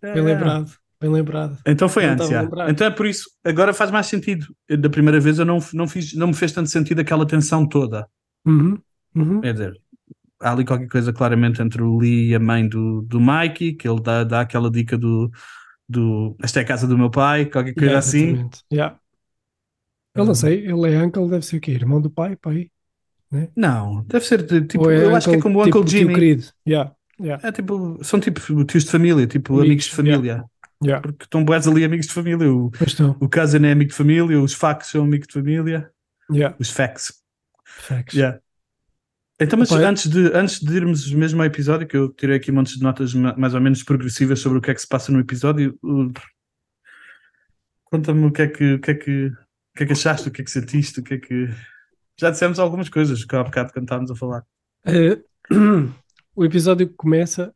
[0.02, 0.14] É.
[0.14, 1.58] Bem lembrado, bem lembrado.
[1.66, 2.26] Então foi antes.
[2.68, 3.28] Então é por isso.
[3.44, 4.46] Agora faz mais sentido.
[4.68, 7.66] Eu, Da primeira vez eu não, não, fiz, não me fez tanto sentido aquela tensão
[7.68, 8.06] toda.
[8.46, 8.78] Uhum,
[9.14, 9.40] uhum.
[9.40, 9.80] Quer dizer,
[10.40, 13.88] há ali qualquer coisa claramente entre o Lee e a mãe do, do Mikey, que
[13.88, 15.30] ele dá, dá aquela dica do,
[15.88, 18.18] do esta é a casa do meu pai, qualquer coisa Yeah, assim.
[18.30, 18.64] exatamente.
[18.72, 18.98] Yeah.
[20.14, 21.72] Eu não sei, ele é uncle, deve ser o quê?
[21.72, 22.70] Irmão do pai, pai?
[23.56, 26.14] Não, deve ser de, tipo, é eu acho que é como o tipo Uncle Jimmy.
[26.14, 26.44] querido.
[26.68, 30.44] Yeah, yeah, É tipo, são tipo tios de família, tipo Amigos, amigos de família.
[30.84, 31.02] yeah.
[31.02, 32.52] Porque estão boas ali amigos de família.
[32.52, 32.70] O,
[33.20, 35.90] o cousin é amigo de família, os facts são amigos de família,
[36.60, 37.12] os facts.
[37.64, 38.14] facts.
[38.14, 38.38] Yeah.
[39.40, 42.36] Então, mas Opa, eu- antes, de, antes de irmos mesmo ao episódio, que eu tirei
[42.36, 44.86] aqui montes de notas ma- mais ou menos progressivas sobre o que é que se
[44.88, 46.12] passa no episódio, o-
[47.84, 49.32] conta-me o que é que, o que, é que, o
[49.76, 51.48] que é que achaste, o que é que sentiste, o que é que.
[52.18, 54.44] Já dissemos algumas coisas que há bocado quando estávamos a falar.
[54.86, 55.20] Eh,
[56.34, 57.52] o episódio começa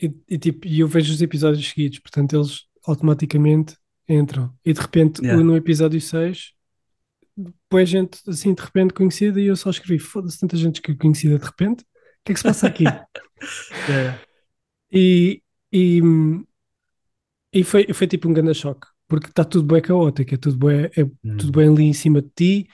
[0.00, 3.76] e, e, tipo, eu vejo os episódios seguidos, portanto eles automaticamente
[4.08, 4.52] entram.
[4.64, 5.42] E de repente, Yeah.
[5.42, 6.52] no episódio 6,
[7.36, 11.38] depois gente assim de repente conhecida e eu só escrevi: foda-se, tanta gente que conhecida
[11.38, 11.86] de repente, o
[12.24, 12.84] que é que se passa aqui?
[13.88, 14.18] É.
[14.90, 15.42] E,
[15.72, 16.00] e,
[17.52, 20.84] e foi, foi tipo um grande choque, porque está tudo bem caótico, é tudo bem,
[20.96, 21.36] é Hum.
[21.36, 22.68] tudo bem ali em cima de ti,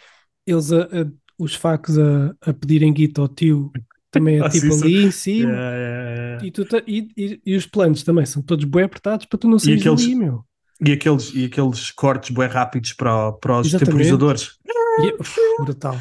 [0.47, 3.71] eles a- a- os facos a, a pedirem guita ao tio
[4.11, 6.47] também é tipo ali em cima, É, é, é.
[6.47, 9.59] e, tu e, e, e os planos também são todos bem apertados para tu não
[9.59, 10.45] saís aqueles- dali, meu.
[10.85, 13.91] E, aqueles, e aqueles cortes bem rápidos para, o- para os Exatamente.
[13.91, 14.59] temporizadores.
[15.03, 15.97] E- uf, brutal,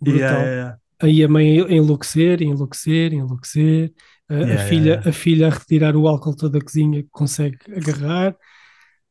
[0.00, 0.20] brutal.
[0.20, 0.78] Yeah, yeah, yeah.
[1.02, 3.92] Aí a mãe a enlouquecer, a enlouquecer, a enlouquecer,
[4.28, 5.10] a, a Yeah, filha, yeah, yeah.
[5.10, 8.34] a filha a retirar o álcool todo da cozinha que consegue agarrar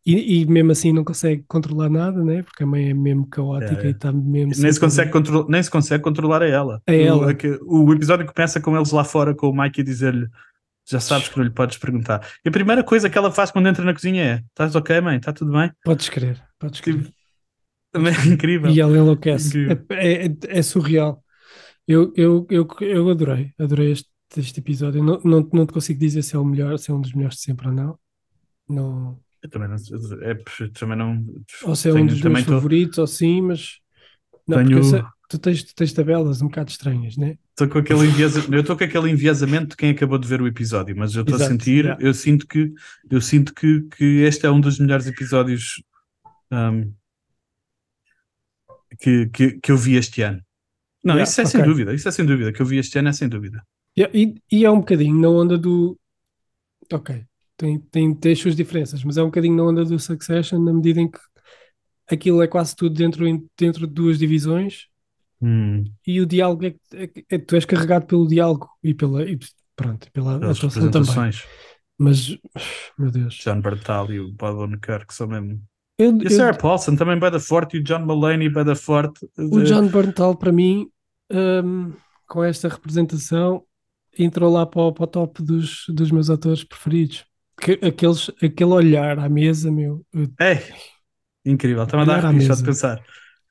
[0.06, 2.41] e, e mesmo assim não consegue controlar nada, né?
[2.43, 3.89] Porque a mãe é mesmo caótica Yeah, yeah.
[3.89, 6.82] e está mesmo Nem se, consegue control- nem se consegue controlar a ela.
[6.88, 7.32] A O- ela.
[7.32, 10.28] aque- O, episódio começa com eles lá fora, com o Mike a dizer-lhe:
[10.89, 12.27] Já sabes que não lhe podes perguntar.
[12.45, 15.17] E a primeira coisa que ela faz quando entra na cozinha é: Estás ok, mãe?
[15.17, 15.71] Está tudo bem?
[15.83, 17.09] Podes crer, podes crer.
[17.91, 18.69] Também é incrível.
[18.71, 19.67] E ela enlouquece.
[19.91, 21.23] É, é- é surreal.
[21.87, 25.03] Eu, eu, eu, eu adorei, adorei este, este episódio.
[25.03, 27.37] Não, não, não te consigo dizer se é o melhor, se é um dos melhores
[27.37, 27.99] de sempre ou não.
[28.67, 29.75] Não, Eu também não.
[30.21, 30.35] É,
[30.73, 31.25] também não
[31.63, 33.79] ou se é um dos meus tô- favoritos, ou sim, mas
[34.47, 37.38] não, Tenho- porque tu, tens, tu tens tabelas um bocado estranhas, né?
[37.49, 38.43] Estou com aquele enviesa...
[38.51, 41.36] eu estou com aquele enviesamento de quem acabou de ver o episódio, mas eu estou
[41.36, 42.03] a sentir, yeah.
[42.03, 42.73] eu sinto que
[43.09, 45.83] eu sinto que, que este é um dos melhores episódios
[46.51, 46.91] ahm,
[48.99, 50.41] que, que, que eu vi este ano.
[51.03, 51.69] Não, Yeah, isso é sem ok.
[51.69, 53.62] dúvida, isso é sem dúvida, que eu vi este ano é sem dúvida.
[53.95, 55.99] E, e, e é um bocadinho na onda do.
[56.91, 57.23] Ok,
[57.57, 60.73] tem, tem, tem as suas diferenças, mas é um bocadinho na onda do Succession, na
[60.73, 61.19] medida em que
[62.09, 63.25] aquilo é quase tudo dentro,
[63.57, 64.88] dentro de duas divisões
[65.43, 66.79] Hum, e o diálogo é, que-
[67.29, 69.38] é, é- tu és carregado pelo diálogo e pela, e,
[69.75, 71.32] pronto, pela pelas atuação também.
[71.97, 72.38] Mas,
[72.97, 73.36] meu Deus.
[73.36, 75.62] John Bartal e o Bob Odenkirk são mesmo.
[75.97, 78.63] Eu, E a eu- Sarah Paulson também vai da forte e o John Mulaney vai
[78.63, 79.27] da forte.
[79.38, 80.89] o John Berntal, para mim,
[81.32, 81.93] hum,
[82.27, 83.63] com esta representação,
[84.17, 87.25] entrou lá para o, para o top dos, dos meus atores preferidos.
[87.62, 90.60] Que, aqueles, aquele olhar à mesa, meu, eu É
[91.45, 93.03] incrível, está-me a dar só de pensar.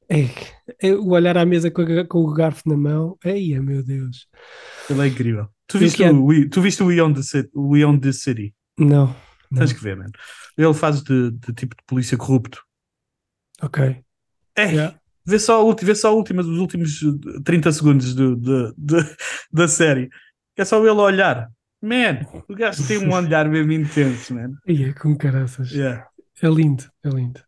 [0.09, 3.17] É, é o olhar à mesa com, a- com o garfo na mão.
[3.25, 4.27] Eia, meu Deus.
[4.91, 5.49] Ele é incrível.
[5.67, 6.87] Tu viste, o, We- tu viste o?
[6.87, 8.55] O We Own the City?
[8.79, 9.15] Não.
[9.55, 10.11] Tens que ver, mano.
[10.57, 12.63] Ele faz de, de tipo de polícia corrupto.
[13.63, 14.03] Ok.
[14.57, 14.99] É, Yeah.
[15.27, 19.17] vê, só a ulti- vê só os últimos eh, 30 segundos do, do- do-
[19.53, 20.11] da série.
[20.57, 21.51] É só ele olhar.
[21.81, 24.53] Man, o gajo tem um olhar mesmo intenso, man.
[24.67, 25.71] Eia, com caraças.
[25.73, 26.07] Yeah.
[26.43, 27.41] É lindo, é lindo.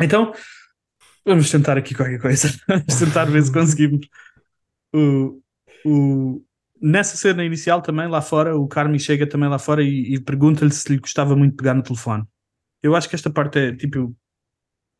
[0.00, 0.32] Então,
[1.34, 2.48] vamos tentar aqui qualquer coisa.
[2.68, 4.06] Vamos tentar ver se conseguimos.
[4.94, 5.40] O,
[5.84, 6.44] o,
[6.80, 10.72] nessa cena inicial também, lá fora, o Carmi chega também lá fora e, e pergunta-lhe
[10.72, 12.24] se lhe gostava muito de pegar no telefone.
[12.82, 14.14] Eu acho que esta parte é, tipo,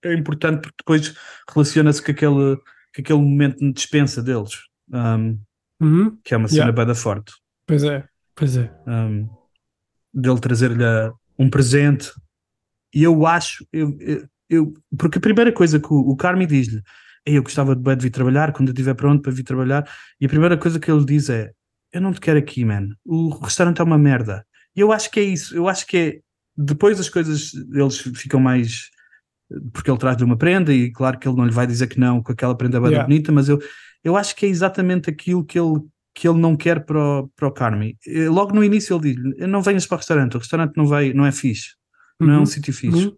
[0.04, 1.14] é importante porque depois
[1.52, 4.52] relaciona-se com aquele, com aquele momento de dispensa deles.
[4.92, 5.38] Um,
[5.82, 6.18] Uhum.
[6.22, 6.76] que é uma cena Yeah.
[6.76, 7.32] bada forte.
[7.66, 8.70] Pois é, pois é.
[8.86, 9.26] um,
[10.12, 12.10] dele trazer-lhe a- um presente.
[12.94, 16.82] E eu acho, eu, eu, eu- porque a primeira coisa que o, o Carmi diz-lhe
[17.26, 19.88] é eu gostava de, de vir trabalhar quando eu estiver pronto para vir trabalhar.
[20.20, 21.52] E a primeira coisa que ele diz é:
[21.92, 22.88] Eu não te quero aqui, man.
[23.04, 24.44] O restaurante é uma merda.
[24.76, 25.54] E eu acho que é isso.
[25.56, 26.20] Eu acho que é
[26.56, 28.90] depois as coisas eles ficam mais
[29.72, 32.22] porque ele traz-lhe uma prenda e claro que ele não lhe vai dizer que não
[32.22, 33.08] com aquela prenda bem Yeah.
[33.08, 33.58] bonita, mas eu,
[34.04, 35.80] eu acho que é exatamente aquilo que ele,
[36.14, 37.96] que ele não quer para o, para o Carmi.
[38.06, 41.12] Eh, Logo no início ele diz-lhe, não venhas para o restaurante, o restaurante não, vai,
[41.12, 41.70] não é fixe,
[42.20, 42.46] não é um Uhum.
[42.46, 43.06] sítio fixe.
[43.06, 43.16] Uhum.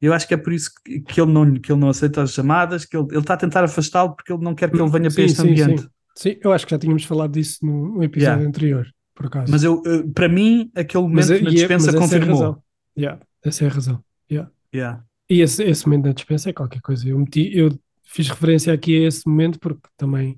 [0.00, 2.32] Eu acho que é por isso que, que ele, não, que ele não aceita as
[2.32, 5.10] chamadas, que ele, ele está a tentar afastá-lo porque ele não quer que ele venha
[5.10, 5.82] para Sim, este sim, ambiente.
[5.82, 5.88] Sim.
[6.16, 8.48] Sim, eu acho que já tínhamos falado disso no, episódio Yeah.
[8.48, 9.50] anterior, por acaso.
[9.52, 9.82] Mas eu,
[10.14, 12.40] para mim, aquele momento Mas, na e é- dispensa mas essa é a confirmou.
[12.40, 12.62] razão.
[12.96, 14.04] Yeah, essa é a razão.
[14.30, 14.50] Yeah.
[14.74, 15.04] Yeah.
[15.30, 17.08] E esse, esse momento da dispensa é qualquer coisa.
[17.08, 20.36] Eu, meti, eu fiz referência aqui a esse momento porque também,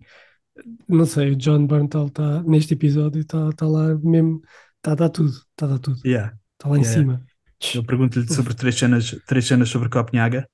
[0.89, 4.43] não sei, o John Berntal está neste episódio, está tá lá mesmo,
[4.77, 6.35] está a dar tudo, está a dar tudo, Yeah.
[6.59, 7.01] está lá em Yeah.
[7.01, 7.27] cima.
[7.75, 10.49] Eu pergunto-lhe sobre três cenas, três cenas sobre Copenhaga.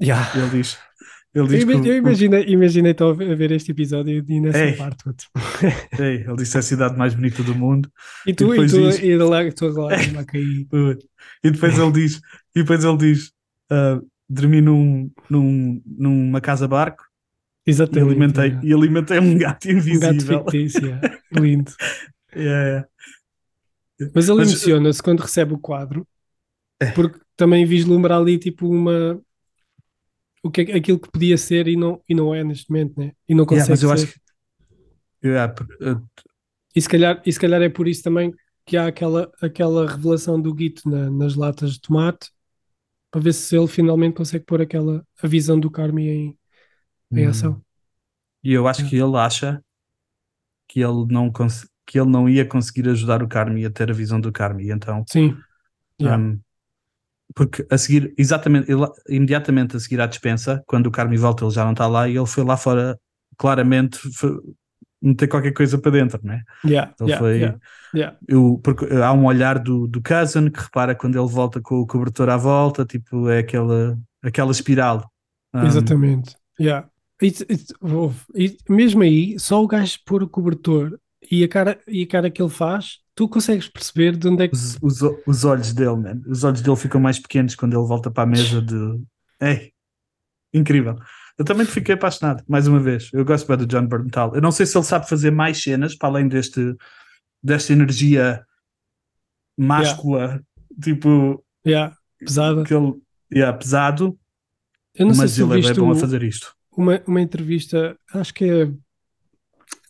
[0.00, 0.30] Yeah.
[0.38, 0.78] Ele diz,
[1.34, 4.58] ele Eu, diz que eu o- imaginei, imaginei estou a ver este episódio e nessa
[4.64, 4.72] Ei.
[4.74, 5.04] parte.
[5.98, 7.90] Ei, ele disse é a cidade mais bonita do mundo.
[8.26, 9.66] E tu, e depois tu, diz- e lá, tu.
[9.68, 10.96] Uh,
[11.44, 12.16] E depois ele diz,
[12.54, 13.32] e depois ele diz,
[13.70, 17.04] ah, dormi num, num, numa casa barco
[17.66, 18.10] e Exatamente.
[18.10, 18.66] alimentei, yeah.
[18.66, 20.44] e alimentei um gato Um gato invisível.
[20.44, 21.00] fictício,
[21.32, 21.72] lindo.
[22.34, 22.86] Yeah.
[24.14, 26.15] Mas ele emociona-se quando recebe o quadro, É.
[26.92, 29.20] porque também vislumbra ali tipo uma
[30.42, 33.12] o que é- aquilo que podia ser e não, e não é neste momento, né?
[33.28, 33.92] E não Yeah, consegue mas eu ser.
[33.92, 34.20] acho que
[35.22, 36.00] yeah, uh,
[36.74, 38.32] E se calhar, e se calhar é por isso também
[38.66, 42.30] que há aquela, aquela revelação do Guito na- nas latas de tomate,
[43.10, 46.38] para ver se ele finalmente consegue pôr aquela a visão do Carmi em,
[47.16, 47.62] em hum, ação.
[48.44, 49.62] E eu acho que ele acha
[50.68, 51.30] que ele não
[51.86, 55.06] que ele não ia conseguir ajudar o Carmi a ter a visão do Carmi, então
[55.06, 55.44] Sim.
[55.98, 56.18] Yeah.
[56.18, 56.40] Um,
[57.34, 61.52] porque a seguir, exatamente, ele- imediatamente a seguir à dispensa, quando o Carmi volta, ele
[61.52, 62.98] já não está lá e ele foi lá fora
[63.38, 63.98] claramente
[65.00, 66.42] meter qualquer coisa para dentro, né?
[66.64, 67.36] Yeah, Ele yeah, foi.
[67.38, 67.58] yeah,
[67.94, 68.18] yeah.
[68.28, 71.86] Eu, porque há um olhar do, do cousin que repara quando ele volta com o
[71.86, 75.10] cobertor à volta, tipo, é aquela, aquela espiral.
[75.54, 76.34] Um, Exatamente.
[76.58, 76.88] Yeah.
[77.22, 80.98] E, e- ouve, e mesmo aí, só o gajo pôr o cobertor
[81.30, 84.48] e a cara, e a cara que ele faz, tu consegues perceber de onde é
[84.48, 84.54] que.
[84.54, 86.20] Os, os, os olhos dele, man.
[86.28, 89.00] Os olhos dele ficam mais pequenos quando ele volta para a mesa de.
[89.40, 89.72] Ei,
[90.54, 90.94] incrível.
[91.38, 93.10] Eu também fiquei apaixonado, mais uma vez.
[93.12, 94.34] Eu gosto bem do John Berntal.
[94.34, 96.74] Eu não sei se ele sabe fazer mais cenas para além deste,
[97.42, 98.44] desta energia
[99.58, 100.42] máscula,
[100.82, 102.62] tipo, Yeah, pesada.
[102.64, 102.94] que ele
[103.34, 104.18] yeah, pesado,
[104.94, 106.54] Eu não sei mas se tu ele é bem bom a fazer isto.
[106.76, 108.72] uma, uma entrevista, acho que é.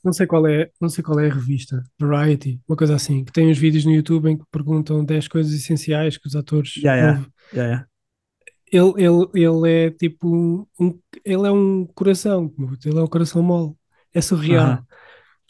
[0.07, 3.33] Não sei qual é, não sei qual é a revista, Variety, uma coisa assim, que
[3.33, 6.97] tem uns vídeos no YouTube em que perguntam 10 coisas essenciais que os atores Yeah,
[6.97, 7.25] yeah.
[7.53, 7.85] Yeah.
[8.71, 12.53] Ele, ele, ele é tipo um, um- ele é um coração,
[12.85, 13.75] ele é um coração mole,
[14.12, 14.66] é surreal.
[14.66, 14.87] Aham.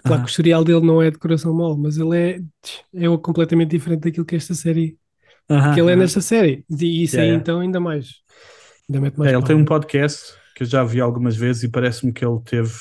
[0.04, 0.26] Claro Aham.
[0.26, 2.16] que o historial dele não é de coração mole, mas ele
[2.94, 4.98] é, é completamente diferente daquilo que esta série,
[5.48, 6.64] Aham, que ele é nesta série.
[6.70, 8.22] E isso aí então ainda mais.
[8.88, 11.68] Ainda mete mais É, ele tem um podcast que eu já vi algumas vezes e
[11.70, 12.72] parece-me que ele teve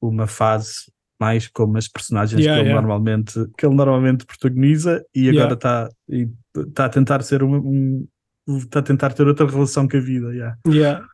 [0.00, 2.80] uma fase mais como as personagens Yeah, que, ele yeah.
[2.80, 5.40] normalmente, que ele normalmente protagoniza e Yeah.
[5.40, 8.08] agora está e está a tentar ser um, um-
[8.58, 10.32] está a tentar ter outra relação com a vida.
[10.34, 10.56] yeah.
[10.66, 11.06] Yeah.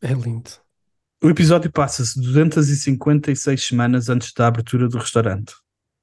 [0.00, 0.50] É lindo.
[1.22, 5.54] O episódio passa-se 256 semanas antes da abertura do restaurante.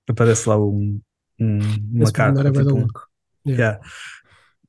[0.10, 1.00] Aparece lá um,
[1.40, 1.60] um-
[1.94, 3.08] uma Esse carta é tipo, louco.
[3.48, 3.64] Yeah.
[3.80, 3.88] yeah,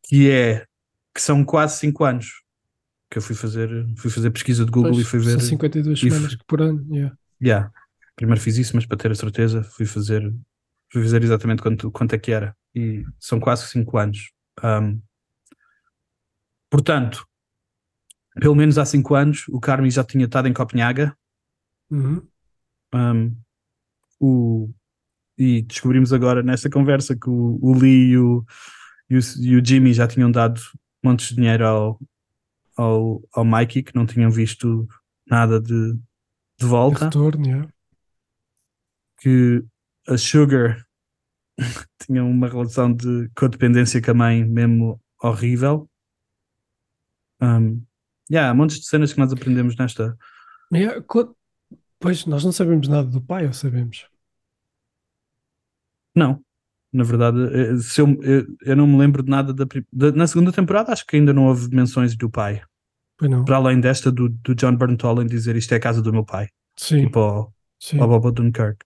[0.08, 0.66] que é
[1.14, 2.42] que são quase 5 anos
[3.10, 5.98] que eu fui fazer fui fazer pesquisa de Google Pois, e fui são ver 52
[5.98, 6.84] e semanas f- por ano.
[6.94, 7.16] Yeah.
[7.42, 7.70] Yeah.
[8.16, 10.22] Primeiro fiz isso, mas para ter a certeza fui fazer,
[10.92, 12.56] fui fazer exatamente quanto, quanto é que era.
[12.74, 14.32] E são quase 5 anos.
[14.62, 15.00] Um,
[16.70, 17.26] portanto,
[18.40, 21.16] pelo menos há 5 anos, o Carmi já tinha estado em Copenhaga.
[21.90, 22.26] Uhum.
[22.94, 23.36] um,
[24.18, 24.70] o,
[25.36, 28.44] e descobrimos agora nesta conversa que o, o Lee e o,
[29.10, 30.60] e, o, e o Jimmy já tinham dado
[31.02, 32.00] montes de dinheiro ao,
[32.76, 34.88] ao, ao Mikey, que não tinham visto
[35.26, 36.00] nada de, de
[36.58, 37.06] De volta.
[37.06, 37.73] retorno, yeah.
[39.24, 39.64] Que
[40.06, 40.84] a Sugar
[42.04, 45.88] tinha uma relação de codependência com a mãe mesmo horrível.
[47.40, 47.82] Um,
[48.30, 50.16] yeah, há montes de cenas que nós aprendemos nesta.
[50.72, 51.34] Yeah, co-
[51.98, 54.06] Pois, nós não sabemos nada do pai, ou sabemos?
[56.14, 56.40] Não,
[56.92, 60.26] na verdade, eh, se eu, eu, eu não me lembro de nada da, da- Na
[60.26, 62.62] segunda temporada, acho que ainda não houve menções do pai.
[63.16, 63.44] Pois não.
[63.44, 66.24] Para além desta do, do John Bernthal em dizer isto é a casa do meu
[66.24, 66.48] pai.
[66.76, 67.98] Sim, Tipo, ao, sim.
[67.98, 68.84] ao Bob Dunkirk.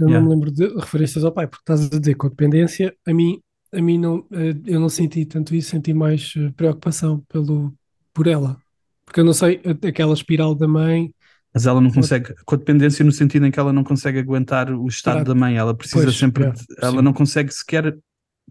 [0.00, 0.20] Eu Yeah.
[0.20, 3.40] não me lembro de referências ao pai, porque estás a dizer codependência, a mim,
[3.72, 7.72] a mim não, eh, eu não senti tanto isso, senti mais eh, preocupação pelo,
[8.12, 8.56] por ela.
[9.04, 11.12] Porque eu não sei, aquela espiral da mãe,
[11.54, 14.70] Mas ela não consegue, com a dependência no sentido em que ela não consegue aguentar
[14.72, 15.24] o estado Parar.
[15.24, 17.02] da mãe, ela precisa Pois, sempre, é, ela sim.
[17.02, 17.96] não consegue sequer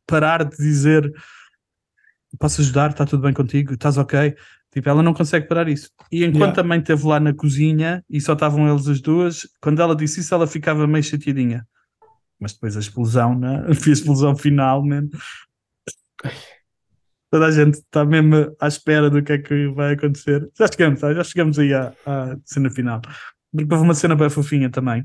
[0.05, 1.11] parar de dizer
[2.39, 4.35] posso ajudar, está tudo bem contigo, estás ok?
[4.73, 5.89] Tipo, ela não consegue parar isso.
[6.11, 6.61] E enquanto Yeah.
[6.61, 10.21] a mãe esteve lá na cozinha e só estavam eles as duas, quando ela disse
[10.21, 11.67] isso, ela ficava meio chateadinha.
[12.39, 13.65] Mas depois a explosão, né?
[13.67, 15.09] a explosão final, man.
[17.29, 20.49] Toda a gente está mesmo à espera do que é que vai acontecer.
[20.57, 21.13] Já chegamos, tá?
[21.13, 23.01] já chegamos aí à, à cena final.
[23.53, 25.03] Porque houve uma cena bem fofinha também,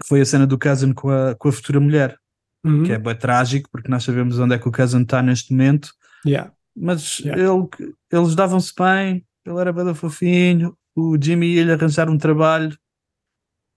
[0.00, 2.16] que foi a cena do Cousin com a, com a futura mulher,
[2.64, 5.52] uhum, que é bem trágico, porque nós sabemos onde é que o Cousin está neste
[5.52, 5.92] momento,
[6.26, 7.42] yeah, mas Yeah.
[7.42, 7.68] ele,
[8.16, 12.76] eles davam-se bem, ele era bem fofinho, o Jimmy ia-lhe arranjar um trabalho.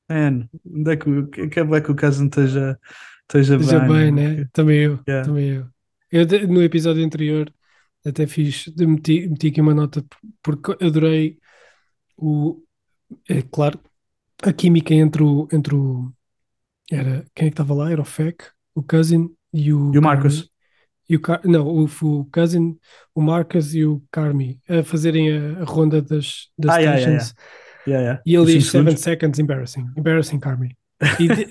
[0.10, 2.80] Man, onde é que, que, é que o Cousin esteja,
[3.23, 4.21] esteja esteja bem, bem, man?
[4.39, 4.50] né?
[4.54, 5.28] Também eu, Yeah.
[5.28, 5.67] também eu.
[6.12, 7.54] Eu no episódio anterior
[8.06, 10.06] até fiz, meti, meti aqui uma nota
[10.41, 11.38] porque adorei
[12.17, 12.63] o,
[13.30, 13.80] é claro,
[14.43, 16.12] a química entre o, entre o
[16.91, 17.91] era, quem é que estava lá?
[17.91, 18.45] Era o Feck,
[18.76, 20.50] o Cousin e o E o Marcus.
[21.10, 22.78] E o, Car- não, o, o Cousin,
[23.15, 27.20] o Marcus e o Carmi a fazerem a, a ronda das, das Ah, yeah, yeah,
[27.20, 27.36] stations.
[27.88, 28.22] Yeah, yeah.
[28.26, 29.02] E ele Os diz cinco 7 segundos.
[29.02, 29.86] seconds embarrassing.
[29.98, 30.78] Embarrassing, Carmi.
[31.20, 31.48] E, de-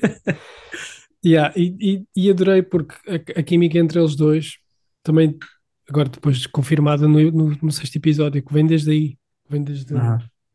[1.25, 4.59] yeah, e, e- e adorei porque a, a química entre eles dois
[5.03, 5.37] também,
[5.89, 9.95] agora depois confirmada no, no, no sexto episódio, que vem desde aí, vem desde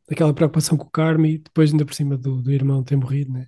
[0.09, 3.47] aquela preocupação com o Carmi, depois ainda por cima do, do irmão ter morrido, né?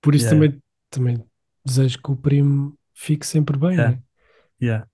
[0.00, 0.48] Por isso Yeah.
[0.48, 1.24] também, também
[1.64, 3.98] desejo que o primo fique sempre bem, né?
[4.62, 4.86] Yeah.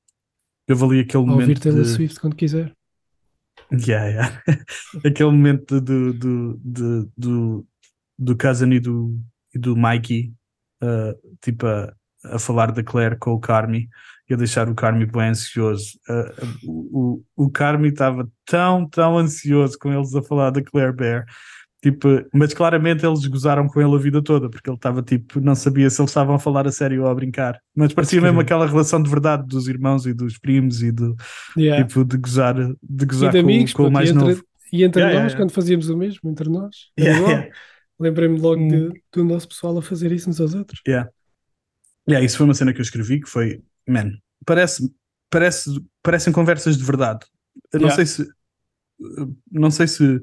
[0.68, 1.88] Eu vali aquele ouvir momento Taylor de...
[1.88, 2.72] Swift quando quiser.
[3.72, 4.42] Yeah, yeah.
[5.04, 7.66] Aquele momento do, do, do, do,
[8.18, 9.18] do Cousin e do,
[9.54, 10.32] e do Mikey,
[10.82, 13.88] uh, tipo, a, a falar da Claire com o Carmi
[14.28, 15.98] e a deixar o Carmi bem ansioso.
[16.08, 20.92] Uh, o, o, o Carmi estava tão, tão ansioso com eles a falar da Claire
[20.92, 21.24] Bear.
[21.82, 25.54] Tipo, mas claramente eles gozaram com ele a vida toda, porque ele estava tipo, não
[25.54, 27.60] sabia se eles estavam a falar a sério ou a brincar.
[27.76, 31.14] Mas parecia mesmo aquela relação de verdade dos irmãos e dos primos e do
[31.56, 31.84] Yeah.
[31.86, 34.44] tipo de gozar, de gozar de com, amigos, com o mais e entre, novo.
[34.72, 35.36] e entre Yeah, nós, yeah, yeah.
[35.36, 37.48] quando fazíamos o mesmo, entre nós, Yeah, yeah.
[38.00, 38.68] Lembrei-me logo Hum.
[38.68, 40.80] de- do nosso pessoal a fazer isso uns aos outros.
[40.88, 41.10] Yeah,
[42.24, 44.12] isso foi uma cena que eu escrevi que foi, man,
[44.44, 44.90] parece,
[45.30, 45.70] parece,
[46.02, 47.24] parecem conversas de verdade.
[47.72, 48.04] Eu não Yeah.
[48.04, 48.30] sei se
[49.52, 50.20] não sei se,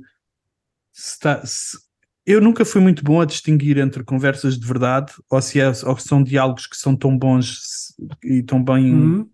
[0.93, 1.77] se tá- se-
[2.25, 5.97] eu nunca fui muito bom a distinguir entre conversas de verdade ou se, é, ou
[5.97, 9.29] se são diálogos que são tão bons e tão bem Uhum.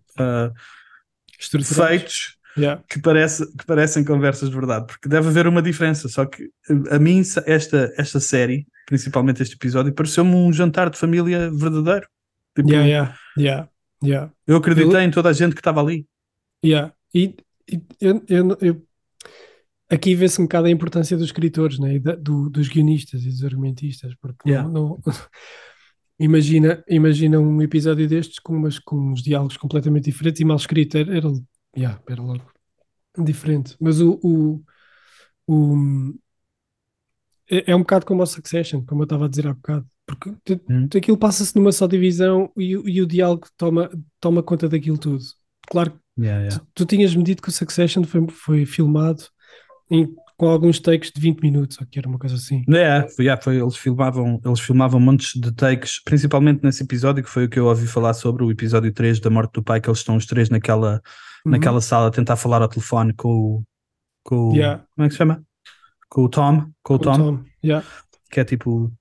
[1.39, 1.87] Estruturados.
[1.87, 2.83] feitos Yeah.
[2.89, 6.09] que, parece, que parecem conversas de verdade, porque deve haver uma diferença.
[6.09, 6.49] Só que
[6.89, 12.07] a mim, esta, esta série, principalmente este episódio, pareceu-me um jantar de família verdadeiro.
[12.55, 13.69] Tipo, Yeah, yeah, yeah,
[14.03, 16.05] yeah, Eu acreditei Eu- em toda a gente que estava ali.
[16.65, 16.91] yeah.
[17.13, 17.35] E,
[17.71, 18.87] e eu, eu- eu-
[19.89, 21.95] aqui vê-se um bocado a importância dos escritores, né?
[21.95, 24.69] e da- do- dos guionistas e dos argumentistas, porque Yeah.
[24.69, 25.01] não, não-
[26.19, 30.97] imagina, imagina um episódio destes com, umas, com uns diálogos completamente diferentes e mal escrito,
[30.97, 31.27] era, era,
[31.77, 32.43] yeah, era logo
[33.17, 33.75] diferente.
[33.79, 34.63] Mas o, o,
[35.47, 36.13] o-
[37.49, 40.59] é, é um bocado como o Succession, como eu estava a dizer há bocado, porque
[40.69, 40.87] Hum.
[40.95, 45.23] aquilo passa-se numa só divisão e, o- e o diálogo toma, toma conta daquilo tudo.
[45.69, 45.99] Claro que
[46.49, 49.23] Tu, tu tinhas medido que o Succession foi, foi filmado
[49.89, 52.63] em- com alguns takes de 20 minutos, ou que era uma coisa assim.
[52.69, 57.29] É, foi, yeah, foi- eles, filmavam, eles filmavam montes de takes, principalmente nesse episódio, que
[57.29, 59.89] foi o que eu ouvi falar sobre, o episódio 3 da morte do pai, que
[59.89, 61.01] eles estão os três naquela,
[61.45, 61.51] Uhum.
[61.51, 63.63] naquela sala a tentar falar ao telefone com o.
[64.23, 64.83] Com Yeah.
[64.95, 65.43] Como é que se chama?
[66.09, 66.61] Com o Tom.
[66.61, 67.85] Com Com o Tom, Yeah,
[68.31, 68.91] que é tipo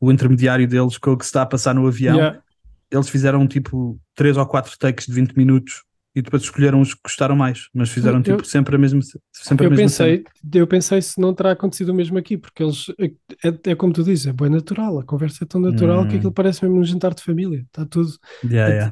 [0.00, 2.36] o intermediário deles com o que se está a passar no avião.
[2.90, 5.82] Eles fizeram tipo 3 ou 4 takes de 20 minutos
[6.14, 9.00] e depois escolheram os que gostaram mais, mas fizeram Eu- tipo sempre a mesma,
[9.32, 10.22] sempre a Eu mesma pensei, cena.
[10.52, 13.06] eu pensei se não terá acontecido o mesmo aqui, porque eles é,
[13.48, 16.18] é- é como tu dizes, é bem natural, a conversa é tão natural que Hum.
[16.18, 18.10] aquilo parece mesmo um jantar de família, está tudo.
[18.42, 18.90] Yeah, yeah.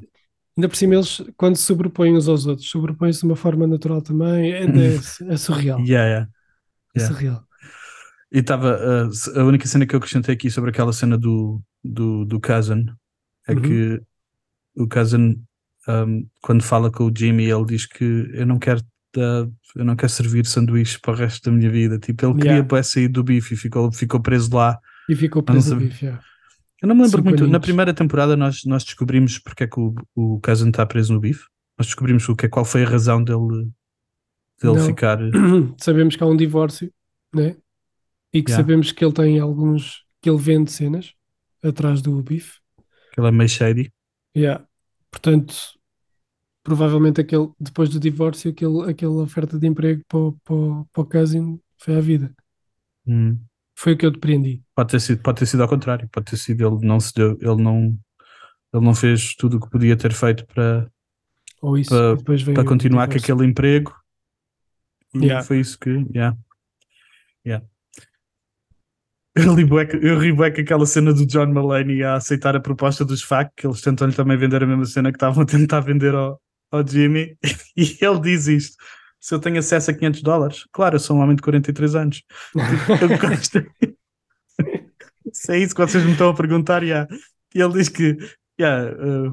[0.57, 4.03] Ainda por cima, eles, quando se sobrepõem uns aos outros, sobrepõem-se de uma forma natural
[4.03, 4.97] também, é, é,
[5.33, 5.81] é surreal.
[5.87, 6.27] Yeah, yeah.
[6.95, 7.47] É surreal.
[8.31, 12.25] E estava uh, a única cena que eu acrescentei aqui sobre aquela cena do, do,
[12.25, 12.87] do Cousin
[13.47, 13.61] é Uhum.
[13.63, 14.01] que
[14.77, 15.45] o Cousin
[15.89, 18.81] um, quando fala com o Jimmy ele diz que eu não quero
[19.17, 22.51] uh, eu não quero servir sanduíches para o resto da minha vida tipo ele queria
[22.53, 22.69] Yeah.
[22.69, 24.79] bué sair do bife e ficou, ficou preso lá
[25.09, 25.89] E ficou preso sabia.
[25.89, 26.25] bife, yeah.
[26.83, 27.63] eu não me lembro Cinco muito na aninhos.
[27.63, 31.45] primeira temporada nós, nós descobrimos porque é que o, o Cousin está preso no bife
[31.79, 33.71] nós descobrimos o que é, qual foi a razão dele
[34.63, 34.87] dele Não.
[34.87, 35.19] ficar
[35.79, 36.93] Sabemos que há um divórcio,
[37.35, 37.57] né?
[38.33, 38.63] E que Yeah.
[38.63, 40.05] sabemos que ele tem alguns.
[40.23, 41.13] que ele vende cenas
[41.63, 42.61] atrás do bife.
[43.11, 43.93] Aquele é meio shady.
[44.37, 44.65] Yeah.
[45.13, 45.55] Portanto,
[46.65, 51.03] provavelmente aquele, depois do divórcio, aquele, aquela oferta de emprego para, o- para, o- para
[51.03, 52.35] o cousin foi à vida.
[53.07, 53.39] Hum.
[53.77, 54.63] Foi o que eu depreendi.
[54.75, 56.09] Pode ter sido, pode ter sido ao contrário.
[56.11, 57.97] Pode ter sido ele não se deu, ele não,
[58.73, 60.91] ele não fez tudo o que podia ter feito para,
[61.61, 61.91] Ou isso.
[61.91, 63.35] Para- e depois veio para o continuar com divórcio.
[63.35, 63.95] aquele emprego.
[65.15, 65.45] E Yeah.
[65.47, 65.91] foi isso que.
[66.15, 66.37] Yeah.
[67.47, 67.67] Yeah.
[69.35, 69.55] Eu
[70.19, 73.81] ri eu aquela cena do John Mulaney a aceitar a proposta dos FAC, que eles
[73.81, 77.37] tentam-lhe também vender a mesma cena que estavam a tentar vender ao, ao Jimmy.
[77.75, 78.77] E ele diz isto:
[79.19, 82.17] se eu tenho acesso a 500 dólares, claro, eu sou um homem de 43 anos.
[82.19, 83.67] Tipo.
[85.33, 87.09] Se é isso que vocês me estão a perguntar, yeah.
[87.55, 88.19] E ele diz que
[88.61, 89.33] yeah, uh,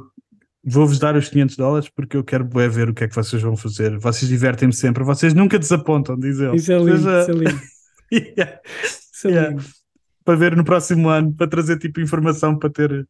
[0.64, 3.41] vou-vos dar os 500 dólares porque eu quero bué ver o que é que vocês
[3.41, 3.97] vão fazer.
[3.97, 6.56] Vocês divertem-me sempre, vocês nunca desapontam, diz ele.
[6.56, 7.62] Isso é lindo, Seja- isso é lindo.
[8.12, 8.60] Yeah.
[9.14, 9.58] Isso é Yeah.
[10.30, 13.10] Para ver no próximo ano, para trazer tipo informação para ter,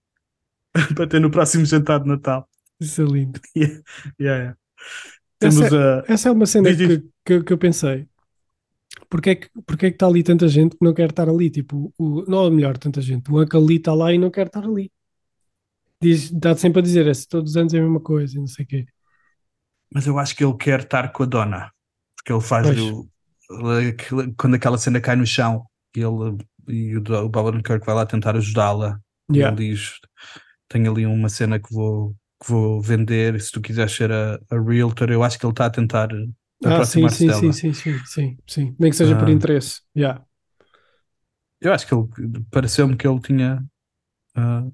[0.96, 2.48] para ter no próximo jantar de Natal.
[2.80, 3.42] Isso é lindo.
[3.58, 3.84] Yeah,
[4.18, 4.58] yeah.
[5.42, 6.04] Essa Temos a.
[6.08, 8.08] Essa é uma cena que, que, que eu pensei.
[9.10, 11.50] Porquê é que, porquê é que está ali tanta gente que não quer estar ali?
[11.50, 13.30] Tipo, o, não é melhor, tanta gente.
[13.30, 14.90] O Uncle Lee está lá e não quer estar ali.
[16.02, 18.48] Diz, dá sempre a dizer, "Esse todos os anos é a mesma coisa, e não
[18.48, 18.86] sei o quê.
[19.94, 21.70] Mas eu acho que ele quer estar com a dona,
[22.16, 23.10] porque ele faz o,
[23.90, 26.38] aquele- quando aquela cena cai no chão ele
[26.70, 29.00] e o, o Bob Kirk vai lá tentar ajudá-la.
[29.32, 29.56] Yeah.
[29.56, 30.00] Ele diz:
[30.68, 33.40] Tenho ali uma cena que vou, que vou vender.
[33.42, 36.10] Se tu quiseres ser a, a realtor, eu acho que ele está a tentar
[36.66, 38.76] Ah, sim, sim, sim, sim, sim, sim, sim.
[38.80, 39.32] Nem que seja por Ah.
[39.32, 39.82] interesse.
[39.96, 40.24] Yeah.
[41.62, 42.08] Eu acho que ele
[42.52, 43.64] pareceu-me que ele tinha,
[44.36, 44.66] ah,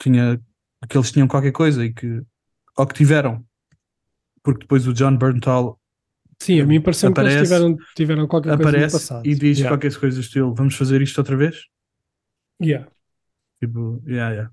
[0.00, 0.40] tinha
[0.88, 2.22] que eles tinham qualquer coisa e que
[2.76, 3.44] ou que tiveram,
[4.42, 5.80] porque depois o John Berntal
[6.40, 9.26] Sim, a mim pareceu-me que eles Aparece- tiveram, tiveram qualquer coisa no aparece passado.
[9.26, 9.68] e diz Yeah.
[9.76, 11.64] qualquer coisa do estilo: Vamos fazer isto outra vez?
[12.62, 12.88] Yeah.
[13.60, 14.50] Tipo, yeah, yeah.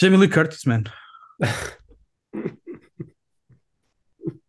[0.00, 0.84] Jamie Lee Curtis, man.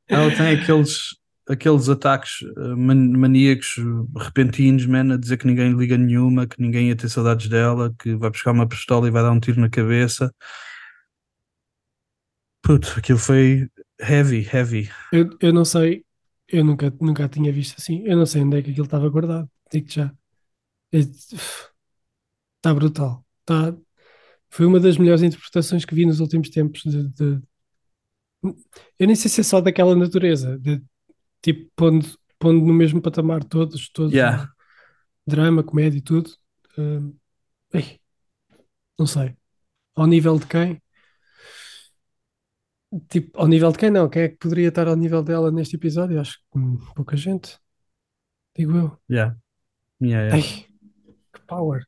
[0.08, 1.16] Ela tem aqueles,
[1.50, 3.76] aqueles ataques uh, man- maníacos
[4.18, 8.16] repentinos, man, a dizer que ninguém liga nenhuma, que ninguém ia ter saudades dela, que
[8.16, 10.34] vai buscar uma pistola e vai dar um tiro na cabeça.
[12.64, 13.68] Puto, aquilo foi
[14.00, 14.90] heavy, heavy.
[15.12, 16.06] Eu, eu não sei,
[16.48, 18.04] eu nunca, nunca a tinha visto assim.
[18.06, 19.50] Eu não sei onde é que aquilo estava guardado.
[19.72, 20.14] Digo-te já.
[20.92, 23.26] Está brutal.
[23.46, 23.76] Tá,
[24.50, 26.84] foi uma das melhores interpretações que vi nos últimos tempos.
[26.84, 27.42] De, de-
[29.00, 30.82] eu nem sei se é só daquela natureza, de
[31.42, 32.08] tipo pondo,
[32.40, 34.50] pondo no mesmo patamar todos, todos Yeah.
[35.28, 36.32] drama, comédia e tudo.
[37.74, 38.00] Ei,
[39.00, 39.36] não sei.
[39.96, 40.82] Ao nível de quem?
[43.10, 44.10] Tipo, ao nível de quem não?
[44.10, 46.20] Quem é que poderia estar ao nível dela neste episódio?
[46.20, 47.58] Acho que hum, pouca gente.
[48.56, 49.00] Digo eu.
[49.10, 49.38] Yeah.
[50.02, 50.38] Yeah, yeah.
[50.38, 50.68] Ei,
[51.34, 51.86] que power.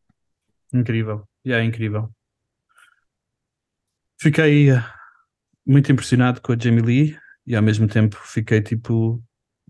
[0.74, 1.28] Incrível.
[1.46, 2.12] Yeah, incrível.
[4.20, 4.84] Fiquei eh,
[5.66, 9.24] muito impressionado com a Jamie Lee e ao mesmo tempo fiquei tipo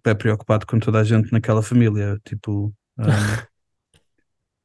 [0.04, 2.20] bem preocupado com toda a gente naquela família.
[2.26, 3.04] Tipo, um,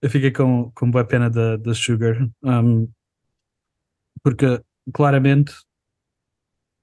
[0.01, 2.89] eu fiquei com, com boa pena da, da Sugar um,
[4.23, 4.63] porque
[4.95, 5.53] claramente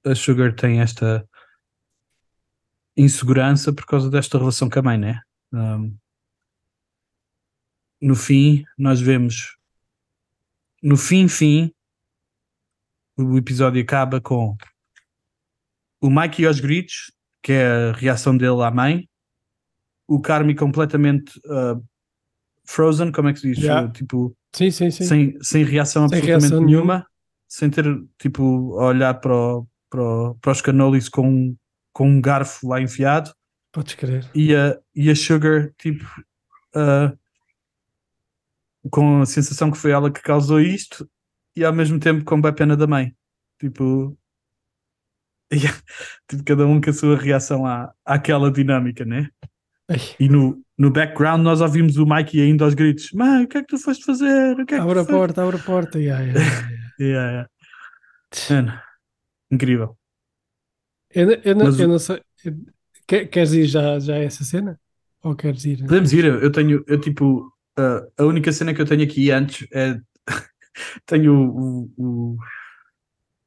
[0.06, 1.28] a Sugar tem esta
[2.96, 5.22] insegurança por causa desta relação com a mãe, né?
[5.54, 5.96] Um,
[8.02, 9.58] no fim, nós vemos
[10.82, 11.74] no fim, fim,
[13.18, 14.56] o episódio acaba com
[16.02, 17.12] o Mike e aos gritos,
[17.44, 19.10] que é a reação dele à mãe,
[20.08, 21.84] o Carmi completamente uh,
[22.64, 23.58] frozen, como é que se diz?
[23.64, 23.92] Yeah.
[23.92, 25.04] Tipo, Sim, sim, sim.
[25.04, 27.06] sem, sem reação Sem absolutamente reação nenhuma,
[27.48, 27.86] sem ter
[28.18, 31.56] tipo a olhar para, o- para, o- para os canolis com,
[31.94, 33.32] com um garfo lá enfiado
[33.72, 34.30] Podes crer.
[34.34, 36.06] e a, e a Sugar tipo
[36.76, 37.14] ah,
[38.90, 41.10] com a sensação que foi ela que causou isto
[41.56, 43.14] e ao mesmo tempo com bem pena da mãe
[43.60, 44.18] tipo,
[46.30, 49.30] tipo cada um com a sua reação à, àquela dinâmica né
[49.90, 53.58] Ei, e no, no background nós ouvimos o Mikey ainda aos gritos mãe o que
[53.58, 55.56] é que tu foste fazer o que é que abre a tu foste porta, abre
[55.58, 56.00] a porta.
[56.00, 56.70] Yeah, yeah, yeah.
[57.00, 57.48] Yeah,
[58.50, 58.89] yeah.
[59.52, 59.98] Incrível.
[61.12, 62.22] Eu, eu, Mas eu não sei.
[63.08, 64.80] Queres ir já, já a essa cena?
[65.24, 65.80] Ou queres ir?
[65.80, 67.48] Podemos ir, eu tenho, eu tipo,
[67.78, 70.00] uh, a única cena que eu tenho aqui antes é
[71.06, 72.38] tenho o, o,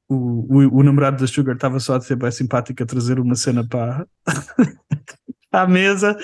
[0.08, 3.36] o, o, o namorado da Sugar estava só a ser bem simpático a trazer uma
[3.36, 4.06] cena para
[5.52, 6.16] à mesa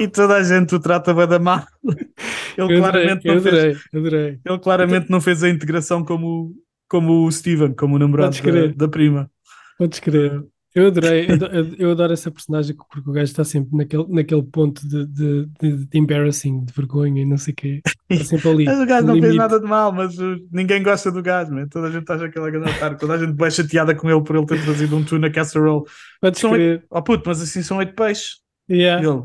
[0.00, 1.66] e toda a gente o trata bem da mal.
[2.56, 4.40] Ele Eu adorei, claramente, eu não fez, adorei, eu adorei.
[4.46, 6.54] ele claramente não fez a integração como,
[6.88, 9.30] como o Steven, como o namorado da, da prima.
[9.78, 10.42] Podes crer.
[10.74, 14.42] Eu adorei, eu, ado- eu adoro essa personagem porque o gajo está sempre naquele, naquele
[14.42, 17.80] ponto de, de, de, de embarrassing, de vergonha e não sei o quê.
[18.10, 18.64] Está sempre ali.
[18.66, 19.38] Mas o gajo não fez limite.
[19.38, 20.14] nada de mal, mas
[20.52, 21.66] ninguém gosta do gajo, man.
[21.66, 24.10] toda a gente acha que ele é grande otário, toda a gente vai chateada com
[24.10, 25.84] ele por ele ter trazido um tuna casserole.
[26.20, 26.84] Podes São crer.
[26.90, 28.40] Oh puto, mas assim são oito peixes.
[28.68, 29.02] E Yeah.
[29.02, 29.22] ele,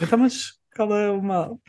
[0.00, 1.60] então, mas qual é o mal?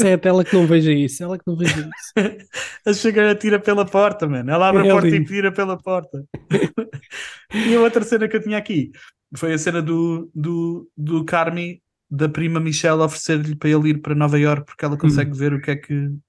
[0.00, 2.12] É ela que não veja isso, ela que não veja isso.
[2.86, 4.50] A chegar a tira pela porta, mano.
[4.50, 5.26] Ela abre É a porta e lindo.
[5.26, 6.24] tira pela porta.
[7.66, 8.90] e a outra cena que eu tinha aqui
[9.36, 14.14] foi a cena do, do, do Carmi, da prima Michelle, oferecer-lhe para ele ir para
[14.14, 16.20] Nova York porque ela consegue ver o que, é que, o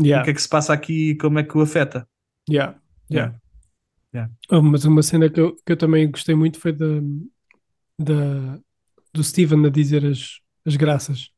[0.00, 2.08] Yeah, que é que se passa aqui e como é que o afeta.
[2.48, 2.74] yeah,
[3.10, 3.34] yeah.
[4.14, 4.32] Yeah.
[4.50, 6.86] Oh, mas uma cena que eu, que eu também gostei muito foi da,
[7.98, 8.58] da,
[9.14, 11.30] do Steven a dizer as, as graças.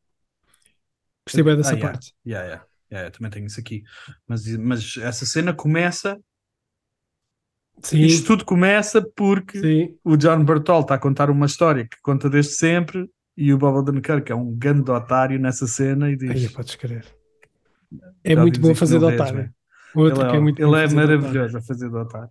[1.26, 1.92] Gostei bem dessa Ah, yeah.
[1.92, 2.14] parte.
[2.26, 3.10] Yeah, yeah.
[3.10, 3.82] Também tenho isso aqui.
[4.26, 6.20] Mas, mas essa cena começa,
[7.82, 11.96] Sim, isto tudo começa porque sim, o John Bertol está a contar uma história que
[12.02, 16.30] conta desde sempre e o Bob Odenkirk é um grande otário nessa cena e diz
[16.30, 17.06] aí podes crer.
[18.22, 19.54] É muito bom isto fazer de mil vezes, otário.
[19.94, 22.30] Outro ele é, que é muito ele é fazer de maravilhoso a fazer de otário.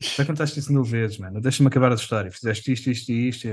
[0.00, 1.40] Já contaste isso mil vezes, mano.
[1.40, 2.30] Deixa-me acabar a história.
[2.30, 3.48] Fizeste isto, isto e isto.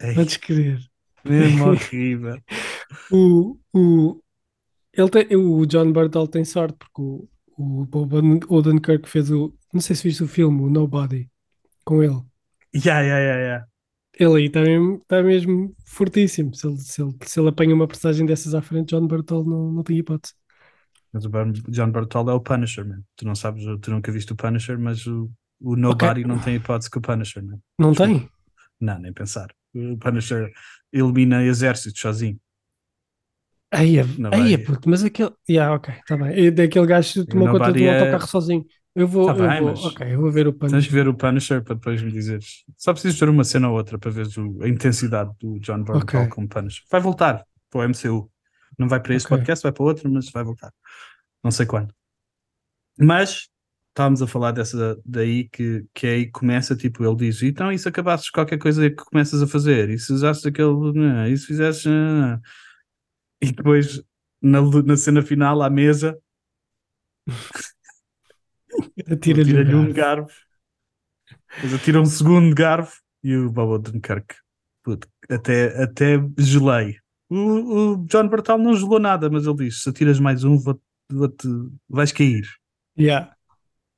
[0.00, 0.80] Ei, Podes crer.
[1.24, 2.38] Mesmo horrível.
[3.10, 4.22] O, o,
[4.92, 9.54] ele tem, o John Bartol tem sorte porque o, o Bob Odenkirk fez o.
[9.72, 11.30] Não sei se viste o filme, o Nobody,
[11.84, 12.22] com ele.
[12.74, 13.66] Yeah, yeah, yeah, yeah.
[14.18, 16.54] Ele aí está mesmo, tá mesmo fortíssimo.
[16.54, 19.72] Se ele, se, ele, se ele apanha uma personagem dessas à frente, John Bartol não,
[19.72, 20.34] não tem hipótese.
[21.12, 21.30] Mas o
[21.70, 23.02] John Bertol é o Punisher, man.
[23.16, 26.24] Tu não sabes, tu nunca viste o Punisher, mas o, o Nobody Ok.
[26.24, 27.58] não tem hipótese com o Punisher, man.
[27.78, 28.18] Não Desculpa.
[28.20, 28.28] tem?
[28.80, 29.48] Não, nem pensar.
[29.74, 30.52] O Punisher
[30.92, 32.38] elimina exércitos sozinho.
[33.72, 35.32] Aí é, aí é puto, mas aquele.
[35.48, 36.52] Yeah, ok, está bem.
[36.52, 38.64] Daquele gajo tomou conta do é- autocarro sozinho.
[38.94, 40.82] Eu vou, Tá eu bem, vou, mas- ok, eu vou ver o Tens pano.
[40.84, 42.62] que ver o Punisher para depois me dizeres.
[42.76, 46.20] Só precisas ver uma cena ou outra para veres o- a intensidade do John Bernthal
[46.22, 46.28] Ok.
[46.28, 46.84] como Punisher.
[46.88, 48.30] Vai voltar para o MCU.
[48.78, 49.38] Não vai para este Ok.
[49.38, 50.72] podcast, vai para outro, mas vai voltar.
[51.42, 51.92] Não sei quando.
[52.96, 53.48] Mas
[53.94, 57.88] estávamos a falar dessa daí que, que aí começa, tipo, ele diz, então e se
[57.88, 59.88] acabasses qualquer coisa que começas a fazer?
[59.90, 60.92] E se usasses aquele.
[60.92, 61.84] não, E se fizesses.
[61.86, 62.40] não?
[63.40, 64.02] E depois,
[64.42, 66.18] na, na cena final, à mesa,
[69.10, 70.34] Atira-lhe o Atira-lhe um garfo.
[71.54, 74.34] Depois atira um segundo garfo e o Bob Odenkirk.
[74.82, 76.96] Puto, até, até gelei.
[77.30, 77.36] O,
[77.94, 80.80] o John Bartal não gelou nada, mas ele diz: se atiras mais um, vou,
[81.10, 81.48] vou-te,
[81.88, 82.44] vais cair.
[82.98, 83.33] Yeah.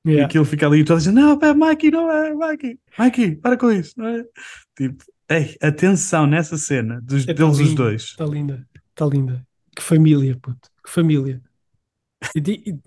[0.07, 0.27] E Yeah.
[0.27, 3.57] aquilo fica ali e toda a gente: não, pá, Mikey, não é, Mikey, Mikey, para
[3.57, 3.93] com isso.
[3.97, 4.25] Não é?
[4.77, 8.03] Tipo, ei, atenção nessa cena dos, É, tá deles os dois.
[8.03, 9.45] Está linda, está linda.
[9.75, 11.43] Que família, puto, que família.
[12.35, 12.39] E
[12.71, 12.79] e-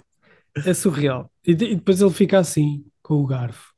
[0.66, 1.32] é surreal.
[1.46, 3.74] E, e depois ele fica assim, com o garfo.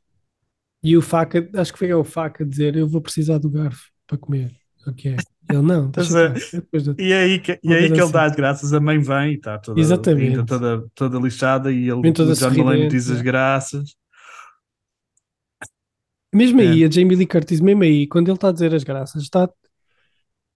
[0.83, 4.17] E o faca, acho que foi o faca dizer: Eu vou precisar do garfo para
[4.17, 4.55] comer.
[4.87, 5.15] Ok.
[5.51, 6.33] Ele não, Pois é.
[6.33, 6.55] estar.
[6.57, 8.11] Eu depois dou-te." E é aí que, e é aí que ele assim.
[8.11, 8.73] dá as graças.
[8.73, 10.45] A mãe vem e está toda, Exatamente.
[10.45, 11.71] toda, toda lixada.
[11.71, 13.23] E ele, toda John Mulaney diz as né?
[13.23, 13.95] graças.
[16.33, 16.67] Mesmo É.
[16.67, 19.49] aí, a Jamie Lee Curtis, mesmo aí, quando ele está a dizer as graças, está.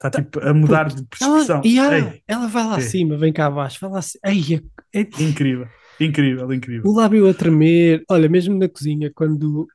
[0.01, 1.55] Está tipo a mudar de percepção.
[1.57, 4.21] Ela, Yeah, Ei, ela vai lá acima, vem cá abaixo, vai lá acima.
[4.25, 4.61] Ei,
[4.93, 5.67] é- incrível,
[5.99, 6.89] incrível, incrível.
[6.89, 8.03] o lábio a tremer.
[8.09, 9.65] Olha, mesmo na cozinha, quando,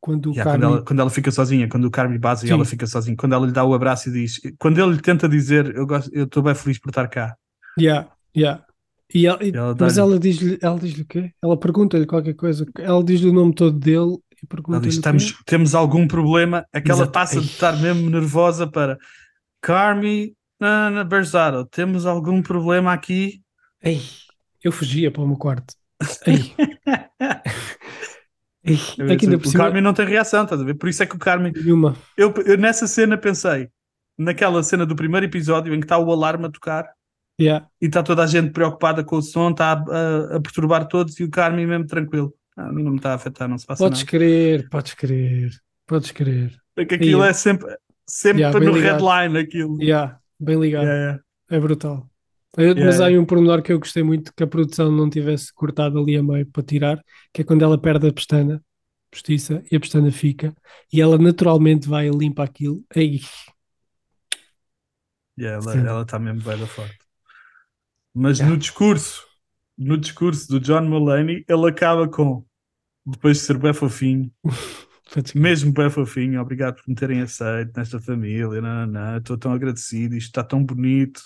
[0.00, 0.76] quando Yeah, quando, Carmen.
[0.78, 3.46] ela, quando ela fica sozinha, quando o Carmen base e ela fica sozinha, quando ela
[3.46, 5.74] lhe dá o abraço e diz, quando ele lhe tenta dizer
[6.12, 7.36] eu estou bem feliz por estar cá.
[7.78, 8.64] Yeah, yeah.
[9.14, 11.30] E ela, e- Ela mas ela diz-lhe ela diz o quê?
[11.42, 12.66] Ela pergunta-lhe qualquer coisa.
[12.78, 16.64] Ela diz-lhe o nome todo dele e pergunta-lhe Estamos, temos algum problema?
[16.72, 17.12] Aquela Exato.
[17.12, 18.98] passa de estar mesmo nervosa para
[19.60, 23.40] Carmi na, na Berzado, temos algum problema aqui?
[23.82, 24.00] Ei,
[24.62, 25.74] eu fugia para o meu quarto.
[26.26, 26.54] Ei.
[28.64, 30.74] Ei, é que ainda por o cima, Carmen não tem reação, estás a ver?
[30.74, 31.52] Por isso é que o Carmen.
[31.54, 31.96] nenhuma.
[32.16, 33.68] Eu, eu nessa cena pensei,
[34.18, 36.86] naquela cena do primeiro episódio em que está o alarme a tocar
[37.40, 37.66] Yeah.
[37.82, 41.18] e está toda a gente preocupada com o som, está a, a- a perturbar todos
[41.18, 42.32] e o Carmen mesmo tranquilo.
[42.56, 44.10] Ah, a mim não me está a afetar, não se passa Podes nada.
[44.10, 45.50] crer, podes crer,
[45.84, 46.52] podes crer.
[46.76, 47.30] Porque aquilo Ia.
[47.30, 47.76] é sempre,
[48.08, 49.04] sempre Yeah, no ligado.
[49.04, 49.82] headline aquilo.
[49.82, 50.84] Yeah, bem ligado.
[50.84, 51.22] Yeah, yeah.
[51.50, 52.08] É brutal.
[52.56, 55.52] Yeah, mas há aí um pormenor que eu gostei muito que a produção não tivesse
[55.52, 58.62] cortado ali a meio para tirar, que é quando ela perde a pestana
[59.10, 60.54] postiça e a pestana fica
[60.92, 62.84] e ela naturalmente vai e limpa aquilo.
[62.94, 63.20] Ei,
[65.36, 66.98] Yeah, ela, está mesmo bem da forte.
[68.14, 68.54] Mas Yeah.
[68.54, 69.26] no discurso,
[69.76, 72.44] no discurso do John Mulaney, ele acaba com
[73.04, 74.32] depois de ser bem fofinho,
[75.34, 79.52] mesmo bem fofinho, obrigado por me terem aceito nesta família, não, não, não, estou tão
[79.52, 81.20] agradecido, isto está tão bonito.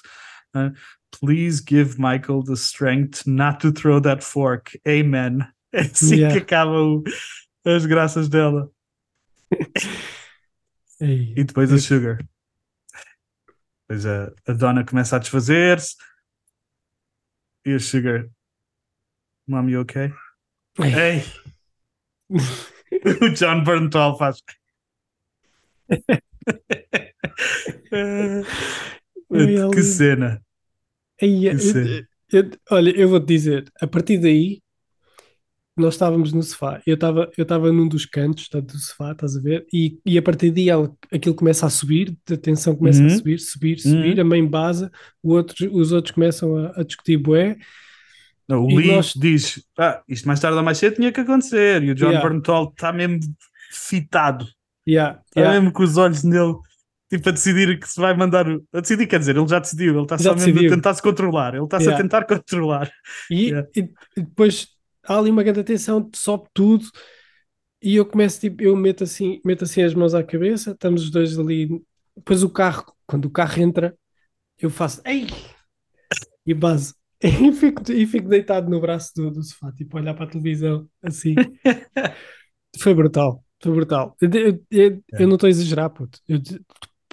[0.55, 0.71] Ah,
[1.13, 4.77] please give Michael the strength not to throw that fork.
[4.87, 5.47] Amen.
[5.71, 6.33] É assim Yeah.
[6.35, 7.03] que acabam
[7.63, 8.71] as graças dela.
[10.99, 12.19] Ei, E depois a Sugar.
[13.87, 15.95] Depois a, a Donna começa a desfazer-se.
[17.67, 18.31] E a Sugar.
[19.47, 20.11] Mom, you okay?
[20.81, 21.23] Ei!
[23.21, 24.43] o John Bernthal faz.
[29.33, 30.41] Ai, que cena.
[31.21, 32.05] Ei, eu- Sim.
[32.33, 34.61] eu- olha, eu vou-te dizer, a partir daí,
[35.77, 36.83] nós estávamos no sofá.
[36.87, 39.65] Eu estava eu estava num dos cantos tá, do sofá, estás a ver?
[39.73, 43.07] E, e a partir daí ela- aquilo começa a subir, a tensão começa Uhum.
[43.07, 44.91] a subir, subir, subir, a mãe base,
[45.23, 47.57] o outro, os outros começam a, a discutir bué.
[48.49, 51.21] Não, o E Lee nós- diz: ah, isto mais tarde ou mais cedo tinha que
[51.21, 51.83] acontecer.
[51.85, 52.29] E o John Yeah.
[52.29, 53.21] Bernthal está mesmo
[53.71, 54.47] fitado.
[54.89, 55.61] Yeah, Está yeah.
[55.61, 56.55] mesmo com os olhos nele.
[57.11, 58.47] Tipo, a decidir que se vai mandar.
[58.73, 59.95] A decidir, quer dizer, ele já decidiu.
[59.95, 61.55] Ele está só mesmo a tentar se controlar.
[61.55, 61.99] Ele está-se Yeah.
[61.99, 62.91] a tentar controlar.
[63.31, 63.69] E, Yeah.
[63.75, 64.69] e- depois
[65.07, 66.85] há ali uma grande tensão, sobe tudo,
[67.83, 71.11] e eu começo, tipo, eu meto assim, meto assim as mãos à cabeça, estamos os
[71.11, 71.69] dois ali.
[72.17, 73.97] Depois o carro, quando o carro entra,
[74.61, 75.27] eu faço, ei!
[76.47, 76.95] E base.
[77.21, 80.29] E fico, e fico deitado no braço do, do sofá, tipo, a olhar para a
[80.29, 81.35] televisão, assim.
[82.81, 84.17] Foi brutal, foi brutal.
[84.21, 86.21] Eu, eu- eu- eu não estou a exagerar, puto.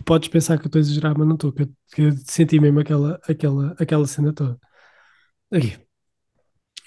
[0.05, 2.59] Podes pensar que eu estou a exagerar, mas não estou, que eu, que eu senti
[2.59, 4.59] mesmo aquela, aquela, aquela cena toda.
[5.51, 5.73] Aí.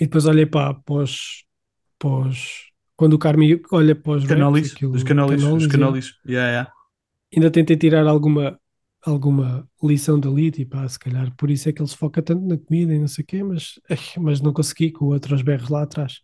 [0.01, 1.45] E depois olhei para, para, os,
[1.99, 5.69] para os- Quando o Carmi olha para os Canolis, aquilo- os canolis, os é.
[5.69, 6.12] canolis.
[6.27, 6.73] Yeah, yeah.
[7.35, 8.59] Ainda tentei tirar alguma,
[9.05, 12.47] alguma lição dali, tipo, ah, se calhar por isso é que ele se foca tanto
[12.47, 15.35] na comida e não sei o quê, mas, ai, mas não consegui com o outro
[15.35, 16.21] aos berros lá atrás.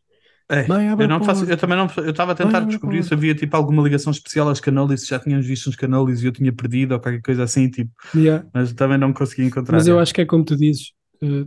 [0.60, 1.88] É, eu, não faço, eu também não.
[1.96, 5.08] Eu estava a tentar a descobrir se havia tipo alguma ligação especial aos canolis, se
[5.08, 8.46] já tínhamos visto uns canolis e eu tinha perdido ou qualquer coisa assim, tipo, Yeah.
[8.52, 9.76] mas também não consegui encontrar.
[9.76, 10.92] Mas eu acho que é como tu dizes,
[11.22, 11.46] eh,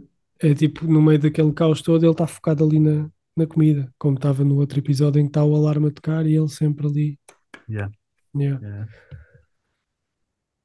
[0.50, 4.16] é tipo, no meio daquele caos todo, ele está focado ali na, na comida, como
[4.16, 7.20] estava no outro episódio em que está o alarme a tocar e ele sempre ali.
[7.70, 7.92] Yeah.
[8.36, 8.60] Yeah.
[8.66, 8.88] Yeah.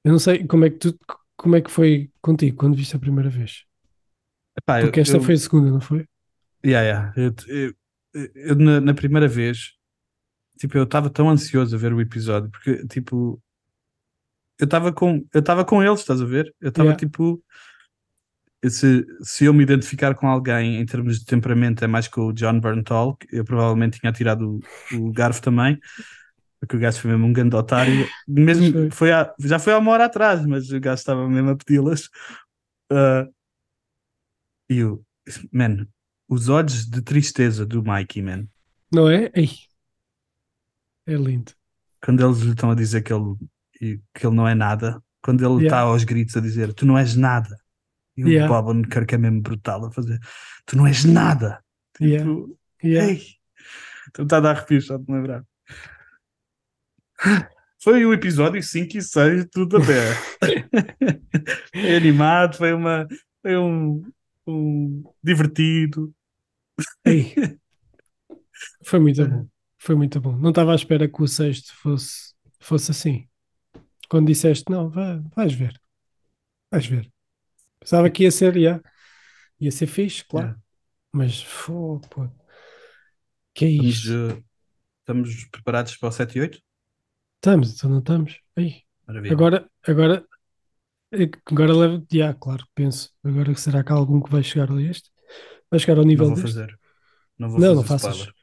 [0.05, 0.99] Eu não sei como é que tu,
[1.37, 3.65] como é que foi contigo quando viste a primeira vez?
[4.59, 6.05] Epá, eu- Porque esta eu- foi a segunda, não foi?
[6.65, 7.13] Yeah, yeah.
[7.49, 7.73] Eu,
[8.15, 9.73] eu- eu na, na primeira vez,
[10.59, 13.43] tipo, eu estava tão ansioso a ver o episódio, porque, tipo,
[14.59, 16.55] eu estava com, eu estava com eles, estás a ver?
[16.61, 16.97] Eu estava, Yeah.
[16.99, 17.43] tipo,
[18.69, 22.33] se, se eu me identificar com alguém em termos de temperamento é mais com o
[22.33, 25.79] John Bernthal, que eu provavelmente tinha tirado o, o Garfo também,
[26.61, 29.13] porque o gajo foi mesmo um grande otário, mesmo, Foi.
[29.13, 32.09] há- já foi há uma hora atrás, mas o gajo estava mesmo a pedi-las.
[32.93, 33.27] Ah,
[34.69, 35.05] e eu,
[35.53, 35.87] man,
[36.33, 38.47] os olhos de tristeza do Mikey, man.
[38.91, 39.31] Não é?
[39.35, 39.51] Ei.
[41.07, 41.53] É lindo.
[42.03, 43.37] Quando eles lhe estão a dizer que ele,
[44.15, 45.91] que ele não é nada, quando ele está Yeah.
[45.93, 47.57] aos gritos a dizer tu não és nada.
[48.17, 48.49] E o Yeah.
[48.53, 50.19] Bob Odenkirk é mesmo brutal a fazer
[50.65, 51.63] tu não és nada.
[51.97, 52.53] Tipo, Yeah.
[52.83, 53.13] Yeah.
[53.13, 53.23] ei,
[54.07, 55.45] estou a dar arrepios só de me lembrar.
[57.83, 60.17] Foi o episódio 5 e 6 do The Bear.
[61.73, 63.07] foi animado, foi uma.
[63.43, 64.03] Foi um,
[64.47, 66.13] um divertido.
[67.05, 67.35] Ei.
[68.85, 69.49] Foi muito bom.
[69.79, 70.37] Foi muito bom.
[70.37, 73.29] Não estava à espera que o sexto fosse, fosse assim.
[74.09, 75.81] Quando disseste, não, vai, vais ver.
[76.71, 77.11] Vais ver.
[77.81, 78.83] Pensava que ia ser, yeah.
[79.59, 80.49] ia ser fixe, claro.
[80.49, 80.63] Yeah.
[81.13, 82.29] Mas, fô, pô.
[83.55, 84.13] Que é Estamos, isto?
[84.13, 84.43] eh,
[85.01, 86.63] estamos preparados para o 7 e 8?
[87.37, 88.41] Estamos, então não estamos.
[88.57, 88.83] Ei.
[89.07, 89.33] Maravilha.
[89.35, 90.27] Agora, agora,
[91.11, 93.11] é que agora leva, yeah, claro, penso.
[93.23, 95.12] Agora será que há algum que vai chegar a este?
[95.73, 96.53] Vai chegar ao não nível vou deste?
[96.53, 96.79] fazer.
[97.37, 98.15] Não vou Não, fazer não faças.
[98.17, 98.35] spoiler.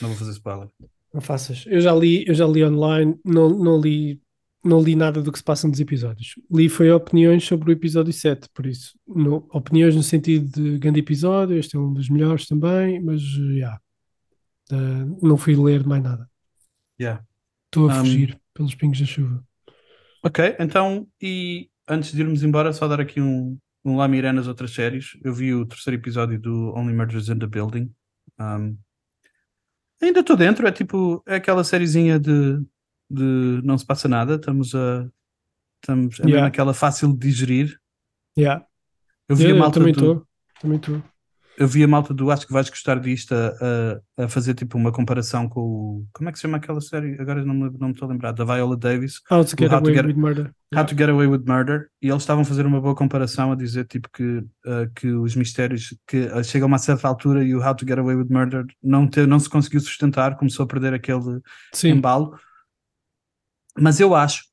[0.00, 0.68] Não vou fazer spoiler.
[1.12, 1.64] Não faças.
[1.66, 4.20] Eu já li, eu já li online, não, não li,
[4.64, 6.34] não li nada do que se passa nos episódios.
[6.50, 11.00] Li foi opiniões sobre o episódio 7, por isso, no- opiniões no sentido de grande
[11.00, 13.78] episódio, este é um dos melhores também, mas já.
[14.70, 16.28] Eh, não fui ler mais nada.
[17.00, 17.24] Yeah.
[17.66, 19.42] Estou a Um, fugir pelos pingos da chuva.
[20.24, 23.56] Ok, então, e antes de irmos embora, só dar aqui um,
[23.96, 25.16] lá miré nas outras séries.
[25.22, 27.92] Eu vi o terceiro episódio do Only Murders in the Building.
[28.38, 28.76] Um,
[30.00, 32.58] ainda estou dentro, é tipo, é aquela sériezinha de,
[33.10, 35.08] de não se passa nada, estamos a.
[35.82, 36.46] Estamos, é Yeah.
[36.46, 37.78] aquela fácil de digerir.
[38.36, 38.66] Yeah.
[39.28, 40.26] Eu vi Eu, a eu malta também do, estou.
[40.60, 41.02] Também estou.
[41.58, 44.78] Eu vi a malta do Acho que vais gostar disto a, a, a fazer tipo
[44.78, 46.06] uma comparação com o.
[46.12, 47.20] Como é que se chama aquela série?
[47.20, 49.20] Agora não me, não me estou a lembrar, da Viola Davis.
[49.30, 50.52] How to get How to away Get- with murder.
[50.74, 53.56] How to Get Away with Murder e eles estavam a fazer uma boa comparação a
[53.56, 54.22] dizer tipo que,
[54.66, 57.86] uh, que os mistérios que uh, chegam a uma certa altura e o How to
[57.88, 61.40] Get Away with Murder não, te, não se conseguiu sustentar, começou a perder aquele
[61.72, 61.88] Sim.
[61.92, 62.38] embalo.
[63.78, 64.44] Mas eu acho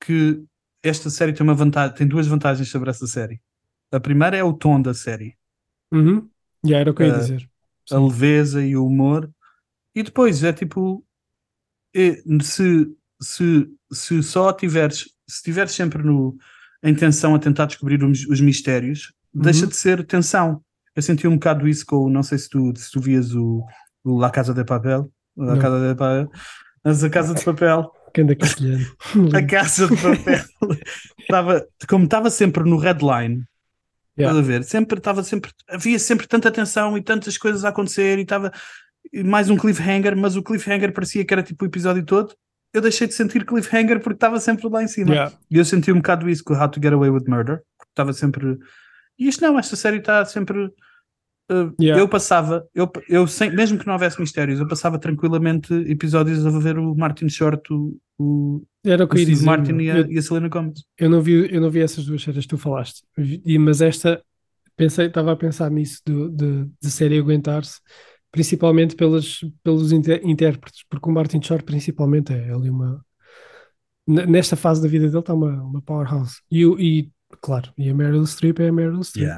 [0.00, 0.42] que
[0.82, 3.40] esta série tem uma vantagem, tem duas vantagens sobre essa série.
[3.90, 5.36] A primeira é o tom da série,
[5.92, 6.28] Uhum.
[6.64, 7.50] Já era o que eu ia Ah, dizer.
[7.90, 9.30] a leveza e o humor.
[9.94, 11.04] E depois é tipo,
[12.42, 12.86] se,
[13.20, 16.36] se, se só tiveres, se tiveres sempre no,
[16.82, 19.68] em tensão a tentar descobrir os, os mistérios, deixa Uhum.
[19.70, 20.62] de ser tensão.
[20.94, 23.64] Eu senti um bocado isso com, o- não sei se tu, se tu vias o,
[24.04, 25.58] o La Casa de Papel, La.
[25.58, 26.30] Casa de Papel,
[26.84, 27.90] mas a Casa de Papel,
[29.34, 30.44] a Casa de Papel,
[31.18, 33.42] estava, como estava sempre no headline,
[34.18, 34.38] Yeah.
[34.38, 34.64] estás a ver?
[34.64, 38.52] Sempre estava sempre, havia sempre tanta tensão e tantas coisas a acontecer e estava
[39.24, 42.34] mais um cliffhanger, mas o cliffhanger parecia que era tipo o episódio todo.
[42.72, 45.10] Eu deixei de sentir cliffhanger porque estava sempre lá em cima.
[45.10, 45.36] Yeah.
[45.50, 48.12] E eu senti um bocado isso com How to Get Away with Murder, porque estava
[48.12, 48.58] sempre.
[49.18, 50.70] E isto não, esta série está sempre.
[51.50, 52.00] Uh, Yeah.
[52.00, 56.50] Eu passava, eu, eu sem, mesmo que não houvesse mistérios, eu passava tranquilamente episódios a
[56.58, 59.46] ver o Martin Short, o, o, Era o que o Steve dizer.
[59.46, 60.84] Martin e a, Eu, e a Selena Gomez.
[60.98, 63.02] eu não vi, eu não vi essas duas séries que tu falaste,
[63.60, 64.22] mas esta
[64.76, 67.80] pensei, estava a pensar nisso do- de, de série aguentar-se,
[68.32, 73.00] principalmente pelas, pelos inter- intérpretes, porque o Martin Short principalmente é ali uma
[74.06, 76.36] nesta fase da vida dele está uma, uma powerhouse.
[76.50, 77.10] E, e
[77.40, 79.28] claro, e a Meryl Streep é a Meryl Streep.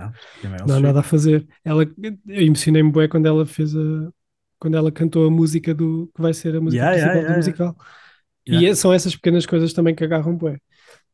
[0.67, 1.47] Não há nada a fazer.
[1.65, 4.11] Ela, eu emocionei-me bué quando ela fez a
[4.59, 7.35] quando ela cantou a música do que vai ser a música Yeah, yeah, principal yeah,
[7.35, 7.77] do musical.
[8.47, 8.69] E Yeah.
[8.71, 10.59] é- são essas pequenas coisas também que agarram bué.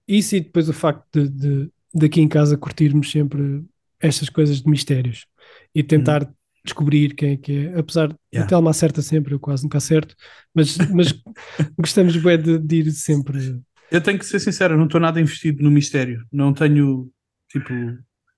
[0.06, 3.64] Isso e depois o facto de, de daqui em casa curtirmos sempre
[4.00, 5.26] estas coisas de mistérios
[5.74, 6.28] e tentar
[6.64, 8.18] descobrir quem é que é, apesar de Uhum.
[8.34, 8.46] Yeah.
[8.46, 10.14] a Thelma acerta sempre, eu quase nunca acerto,
[10.54, 11.12] mas, mas
[11.78, 13.60] gostamos bué de, de ir sempre
[13.92, 16.24] Eu tenho que ser sincero, não estou nada investido no mistério.
[16.32, 17.10] Não tenho,
[17.50, 17.72] tipo,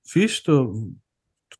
[0.07, 0.92] fiz, estou,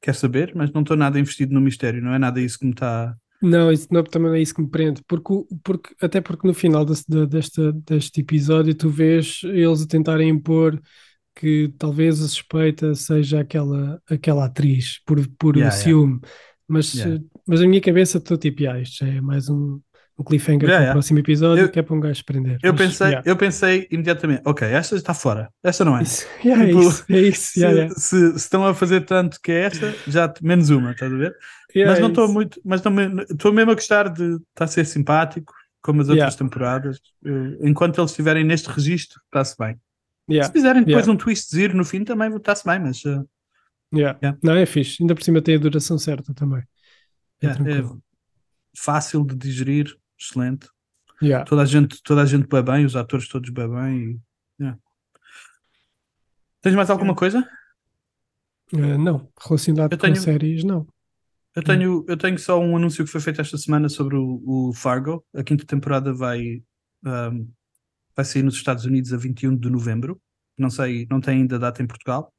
[0.03, 2.03] quer saber, mas não estou nada investido no mistério.
[2.03, 3.17] Não é nada isso que me está.
[3.43, 5.33] Não, isso não, também não é isso que me prende, porque,
[5.63, 10.31] porque, até porque no final desse, de- desta, deste episódio tu vês eles a tentarem
[10.31, 10.81] impor
[11.35, 15.85] que talvez a suspeita seja aquela, aquela atriz por, por Yeah, yeah.
[15.85, 16.21] ciúme,
[16.67, 17.23] mas, Yeah.
[17.47, 19.81] mas na minha cabeça estou tipo, ah, isto é mais um,
[20.19, 20.93] um cliffhanger Yeah, para o yeah.
[20.93, 22.59] próximo episódio Eu- que é para um gajo prender.
[22.63, 23.23] Eu Mas, pensei, yeah.
[23.31, 26.03] eu pensei imediatamente, ok, esta está fora, esta não é.
[26.03, 29.51] Isso, yeah, Tipo, é isso, é isso, Se, se- se estão a fazer tanto que
[29.53, 31.37] é esta, já menos uma, estás a ver?
[31.75, 32.81] Mas não é estou muito, mas
[33.31, 35.53] estou mesmo a gostar de estar a ser simpático,
[35.83, 37.01] como as outras temporadas.
[37.23, 39.77] Eu- enquanto eles estiverem neste registro, está-se bem.
[40.43, 43.27] Se fizerem depois um twistzinho no fim, também está-se bem, mas uh.
[44.43, 46.63] Não, é fixe, ainda por cima tem a duração certa também.
[47.43, 47.85] É é
[48.77, 49.95] fácil de digerir,
[50.25, 50.69] excelente.
[51.23, 51.45] Yeah.
[51.45, 53.97] Toda a gente, toda a gente bem os atores todos bem bem.
[54.59, 54.79] E, yeah.
[56.61, 57.47] Tens mais alguma coisa?
[58.73, 60.87] Eh, não, relacionado Eu com tenho- séries, não.
[61.55, 64.73] Eu tenho, eu tenho só um anúncio que foi feito esta semana sobre o, o
[64.75, 65.25] Fargo.
[65.33, 66.65] A quinta temporada vai,
[67.07, 67.49] um,
[68.17, 70.21] vai sair nos Estados Unidos a 21 de novembro.
[70.59, 72.35] Não sei, não tem ainda data em Portugal.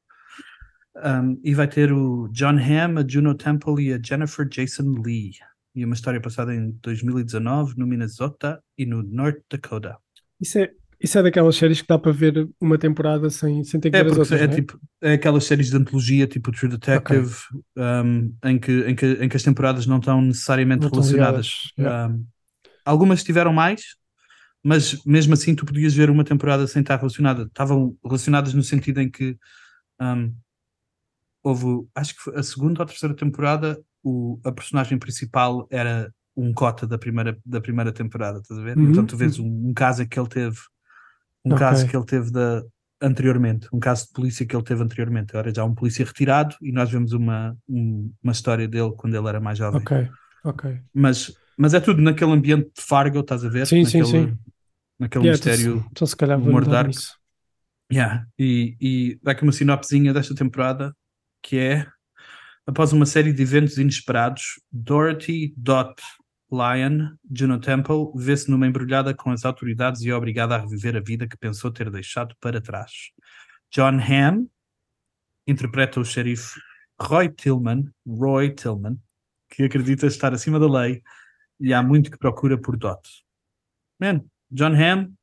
[0.96, 5.32] Um, e vai ter o John Hamm, a Juno Temple e a Jennifer Jason Lee.
[5.76, 9.98] E uma história passada em 2019 no Minnesota e no North Dakota.
[10.40, 10.70] Isso é,
[11.00, 14.02] isso é daquelas séries que dá para ver uma temporada sem, sem ter que É,
[14.02, 14.56] ver as outras, é não é?
[14.56, 17.34] tipo é aquelas séries de antologia, tipo True Detective,
[17.76, 21.46] um, em, que, em, que, em que as temporadas não estão necessariamente Não estão relacionadas.
[21.52, 22.14] ligadas, yeah.
[22.14, 22.26] Um,
[22.84, 23.82] algumas tiveram mais,
[24.64, 27.44] mas mesmo assim tu podias ver uma temporada sem estar relacionada.
[27.44, 29.36] Estavam relacionadas no sentido em que
[30.00, 30.34] um,
[31.42, 36.52] houve, acho que foi a segunda ou terceira temporada, o, a personagem principal era um
[36.52, 38.76] cota da primeira, da primeira temporada, estás a ver?
[38.76, 40.58] Uhum, Então tu vês um, um caso que ele teve,
[41.44, 41.54] um Ok.
[41.54, 42.62] caso que ele teve da,
[43.02, 45.30] anteriormente, um caso de polícia que ele teve anteriormente.
[45.32, 49.28] Agora já um polícia retirado e nós vemos uma, um- uma história dele quando ele
[49.28, 49.80] era mais jovem.
[49.80, 49.92] Ok,
[50.44, 50.64] ok.
[50.92, 53.66] Mas, mas é tudo naquele ambiente de Fargo, estás a ver?
[53.66, 54.38] Sim, sim, naquele, sim.
[54.98, 55.82] Naquele Yeah, mistério.
[55.82, 56.94] se- então se calhar humor dar dark.
[57.92, 58.26] Yeah.
[58.38, 60.94] E, e dá aqui uma sinopsezinha desta temporada
[61.42, 61.86] que é
[62.66, 66.02] após uma série de eventos inesperados, Dorothy Dot
[66.50, 71.00] Lyon, Juno Temple, vê-se numa embrulhada com as autoridades e é obrigada a reviver a
[71.00, 72.92] vida que pensou ter deixado para trás.
[73.72, 74.46] John Hamm
[75.46, 76.60] interpreta o xerife
[77.00, 78.98] Roy Tillman, Roy Tillman,
[79.50, 81.02] que acredita estar acima da lei
[81.60, 83.00] e há muito que procura por Dot.
[84.00, 85.14] Man, John Hamm,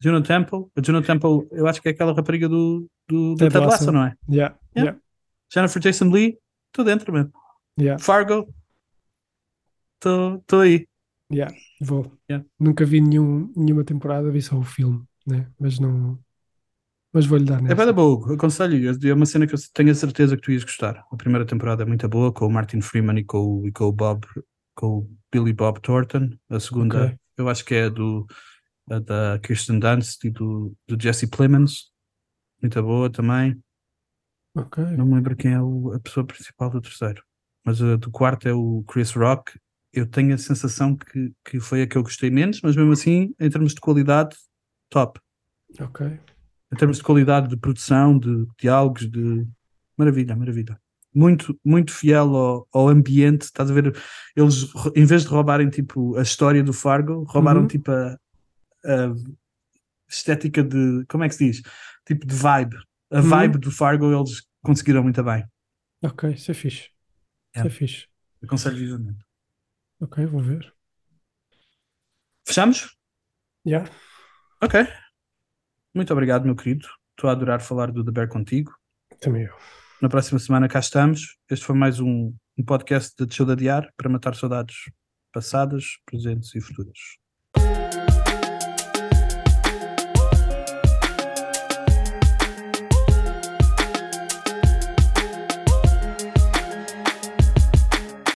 [0.00, 3.56] Juno Temple, a Juno Temple, eu acho que é aquela rapariga do, do, do Ted
[3.56, 3.70] Lasso.
[3.70, 4.14] Lasso, não é?
[4.28, 4.90] Yeah, Yeah.
[4.90, 5.00] yeah,
[5.52, 6.36] Jennifer Jason Lee,
[6.74, 7.30] estou dentro, man.
[7.78, 8.52] yeah, Fargo,
[9.96, 10.86] estou aí.
[11.32, 11.54] yeah.
[11.80, 12.12] Vou.
[12.30, 12.46] Yeah.
[12.58, 15.50] Nunca vi nenhum, nenhuma temporada, vi só o filme, né?
[15.58, 16.18] Mas não.
[17.12, 17.74] Mas vou-lhe dar É nessa.
[17.76, 18.90] bem da boa, aconselho.
[19.08, 21.04] É uma cena que eu tenho a certeza que tu ias gostar.
[21.12, 23.84] A primeira temporada é muito boa, com o Martin Freeman e com, o- e com
[23.84, 24.26] o Bob,
[24.74, 26.30] com o Billy Bob Thornton.
[26.50, 27.18] A segunda, Ok.
[27.38, 28.26] eu acho que é do
[28.90, 31.90] a da Kirsten Dunst e do, do Jesse Plemons.
[32.60, 33.62] Muito boa também.
[34.54, 34.82] Ok.
[34.96, 37.22] Não me lembro quem é o- a pessoa principal do terceiro.
[37.64, 39.58] Mas a do quarto é o Chris Rock
[39.92, 43.32] eu tenho a sensação que, que foi a que eu gostei menos, mas mesmo assim,
[43.38, 44.36] em termos de qualidade,
[44.90, 45.20] top.
[45.80, 46.04] Ok.
[46.72, 49.46] Em termos de qualidade de produção, de diálogos, de
[49.96, 50.76] maravilha, maravilha.
[51.14, 53.42] Muito, muito fiel ao, ao ambiente.
[53.42, 53.96] Estás a ver?
[54.34, 57.68] Eles, em vez de roubarem tipo a história do Fargo, roubaram Uhum.
[57.68, 58.18] tipo a,
[58.84, 59.14] a
[60.08, 61.62] estética de como é que se diz?
[62.04, 62.76] Tipo de vibe.
[63.14, 63.28] A Uhum.
[63.28, 65.44] vibe do Fargo eles conseguiram muito bem.
[66.02, 66.90] Ok, isso é fixe.
[67.54, 67.66] Isso É.
[67.66, 68.08] é fixe.
[68.42, 69.24] Aconselho vivamente.
[70.00, 70.74] Ok, vou ver.
[72.46, 72.96] Fechamos?
[73.64, 73.84] Já.
[74.62, 74.80] Ok.
[75.94, 76.86] Muito obrigado, meu querido.
[77.16, 78.72] Estou a adorar falar do The Bear contigo.
[79.20, 79.56] Também eu.
[80.02, 81.38] Na próxima semana cá estamos.
[81.48, 84.76] Este foi mais um, um podcast de Deixou de Adiar para matar saudades
[85.32, 86.98] passadas, presentes e futuras.